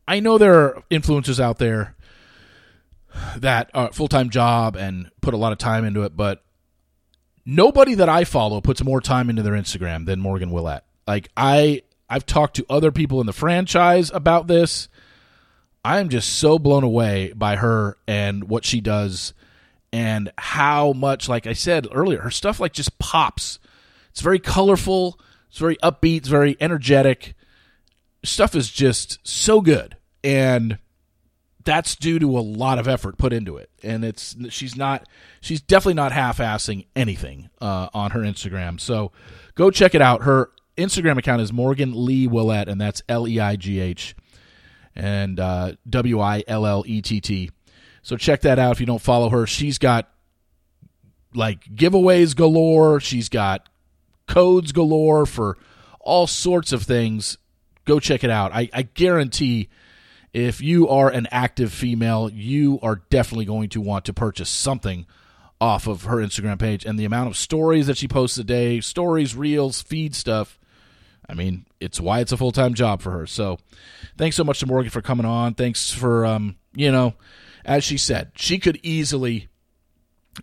[0.08, 1.95] I know there are influencers out there
[3.36, 6.44] that uh, are full time job and put a lot of time into it, but
[7.44, 10.84] nobody that I follow puts more time into their Instagram than Morgan Willett.
[11.06, 14.88] Like I I've talked to other people in the franchise about this.
[15.84, 19.34] I am just so blown away by her and what she does
[19.92, 23.58] and how much like I said earlier, her stuff like just pops.
[24.10, 27.34] It's very colorful, it's very upbeat, it's very energetic.
[28.24, 29.96] Stuff is just so good.
[30.24, 30.78] And
[31.66, 35.06] that's due to a lot of effort put into it, and it's she's not
[35.42, 38.80] she's definitely not half-assing anything uh, on her Instagram.
[38.80, 39.12] So
[39.54, 40.22] go check it out.
[40.22, 44.14] Her Instagram account is Morgan Leigh Willett, and that's L E I G H
[44.94, 47.50] and uh, W I L L E T T.
[48.02, 49.46] So check that out if you don't follow her.
[49.46, 50.08] She's got
[51.34, 53.00] like giveaways galore.
[53.00, 53.68] She's got
[54.28, 55.58] codes galore for
[56.00, 57.36] all sorts of things.
[57.84, 58.52] Go check it out.
[58.52, 59.68] I, I guarantee
[60.36, 65.06] if you are an active female, you are definitely going to want to purchase something
[65.62, 66.84] off of her Instagram page.
[66.84, 70.58] And the amount of stories that she posts a day, stories, reels, feed stuff.
[71.26, 73.26] I mean, it's why it's a full time job for her.
[73.26, 73.58] So,
[74.18, 75.54] thanks so much to Morgan for coming on.
[75.54, 77.14] Thanks for, um, you know,
[77.64, 79.48] as she said, she could easily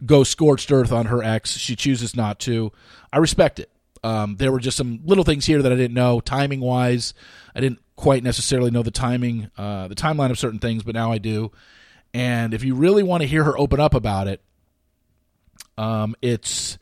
[0.04, 1.52] go scorched earth on her ex.
[1.52, 2.72] She chooses not to.
[3.14, 3.70] I respect it.
[4.04, 7.14] Um, there were just some little things here that I didn't know, timing wise.
[7.56, 11.12] I didn't quite necessarily know the timing, uh, the timeline of certain things, but now
[11.12, 11.52] I do.
[12.14, 14.42] And if you really want to hear her open up about it,
[15.78, 16.78] um, it's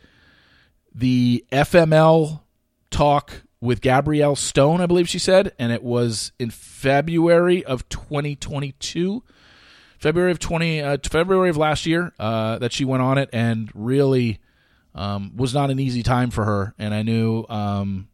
[0.94, 2.42] the FML
[2.90, 9.24] talk with Gabrielle Stone, I believe she said, and it was in February of 2022.
[10.00, 13.70] February of 20 uh, February of last year uh, that she went on it and
[13.76, 14.40] really
[14.94, 18.10] um, was not an easy time for her and I knew um,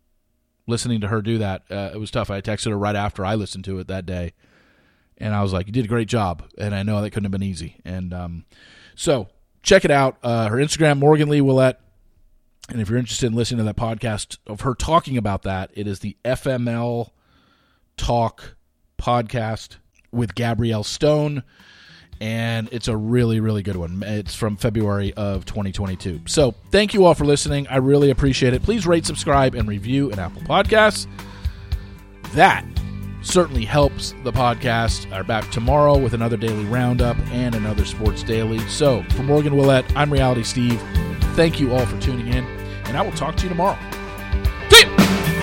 [0.68, 1.64] listening to her do that.
[1.72, 2.30] Uh, it was tough.
[2.30, 4.34] I texted her right after I listened to it that day,
[5.18, 7.32] and I was like, "You did a great job." And I know that couldn't have
[7.32, 7.78] been easy.
[7.84, 8.46] And um,
[8.96, 9.30] so
[9.64, 10.18] check it out.
[10.22, 11.80] Uh, her Instagram, Morgan Leigh Willett.
[12.70, 15.88] And if you're interested in listening to that podcast of her talking about that, it
[15.88, 17.12] is the FML
[17.96, 18.58] Talk
[19.00, 19.78] podcast
[20.12, 21.44] with Gabrielle Stone
[22.20, 24.04] and it's a really really good one.
[24.06, 27.68] It's from february of 2022 so thank you all for listening.
[27.68, 28.64] I really appreciate it.
[28.64, 31.08] Please rate subscribe and review in apple podcasts.
[32.34, 32.66] That
[33.22, 35.12] certainly helps the podcast.
[35.14, 38.60] Are back tomorrow with another daily roundup and another sports daily.
[38.68, 40.82] So for morgan willett i'm reality steve.
[41.36, 42.46] Thank you all for tuning in
[42.86, 43.78] and i will talk to you tomorrow.
[44.70, 45.34] See ya!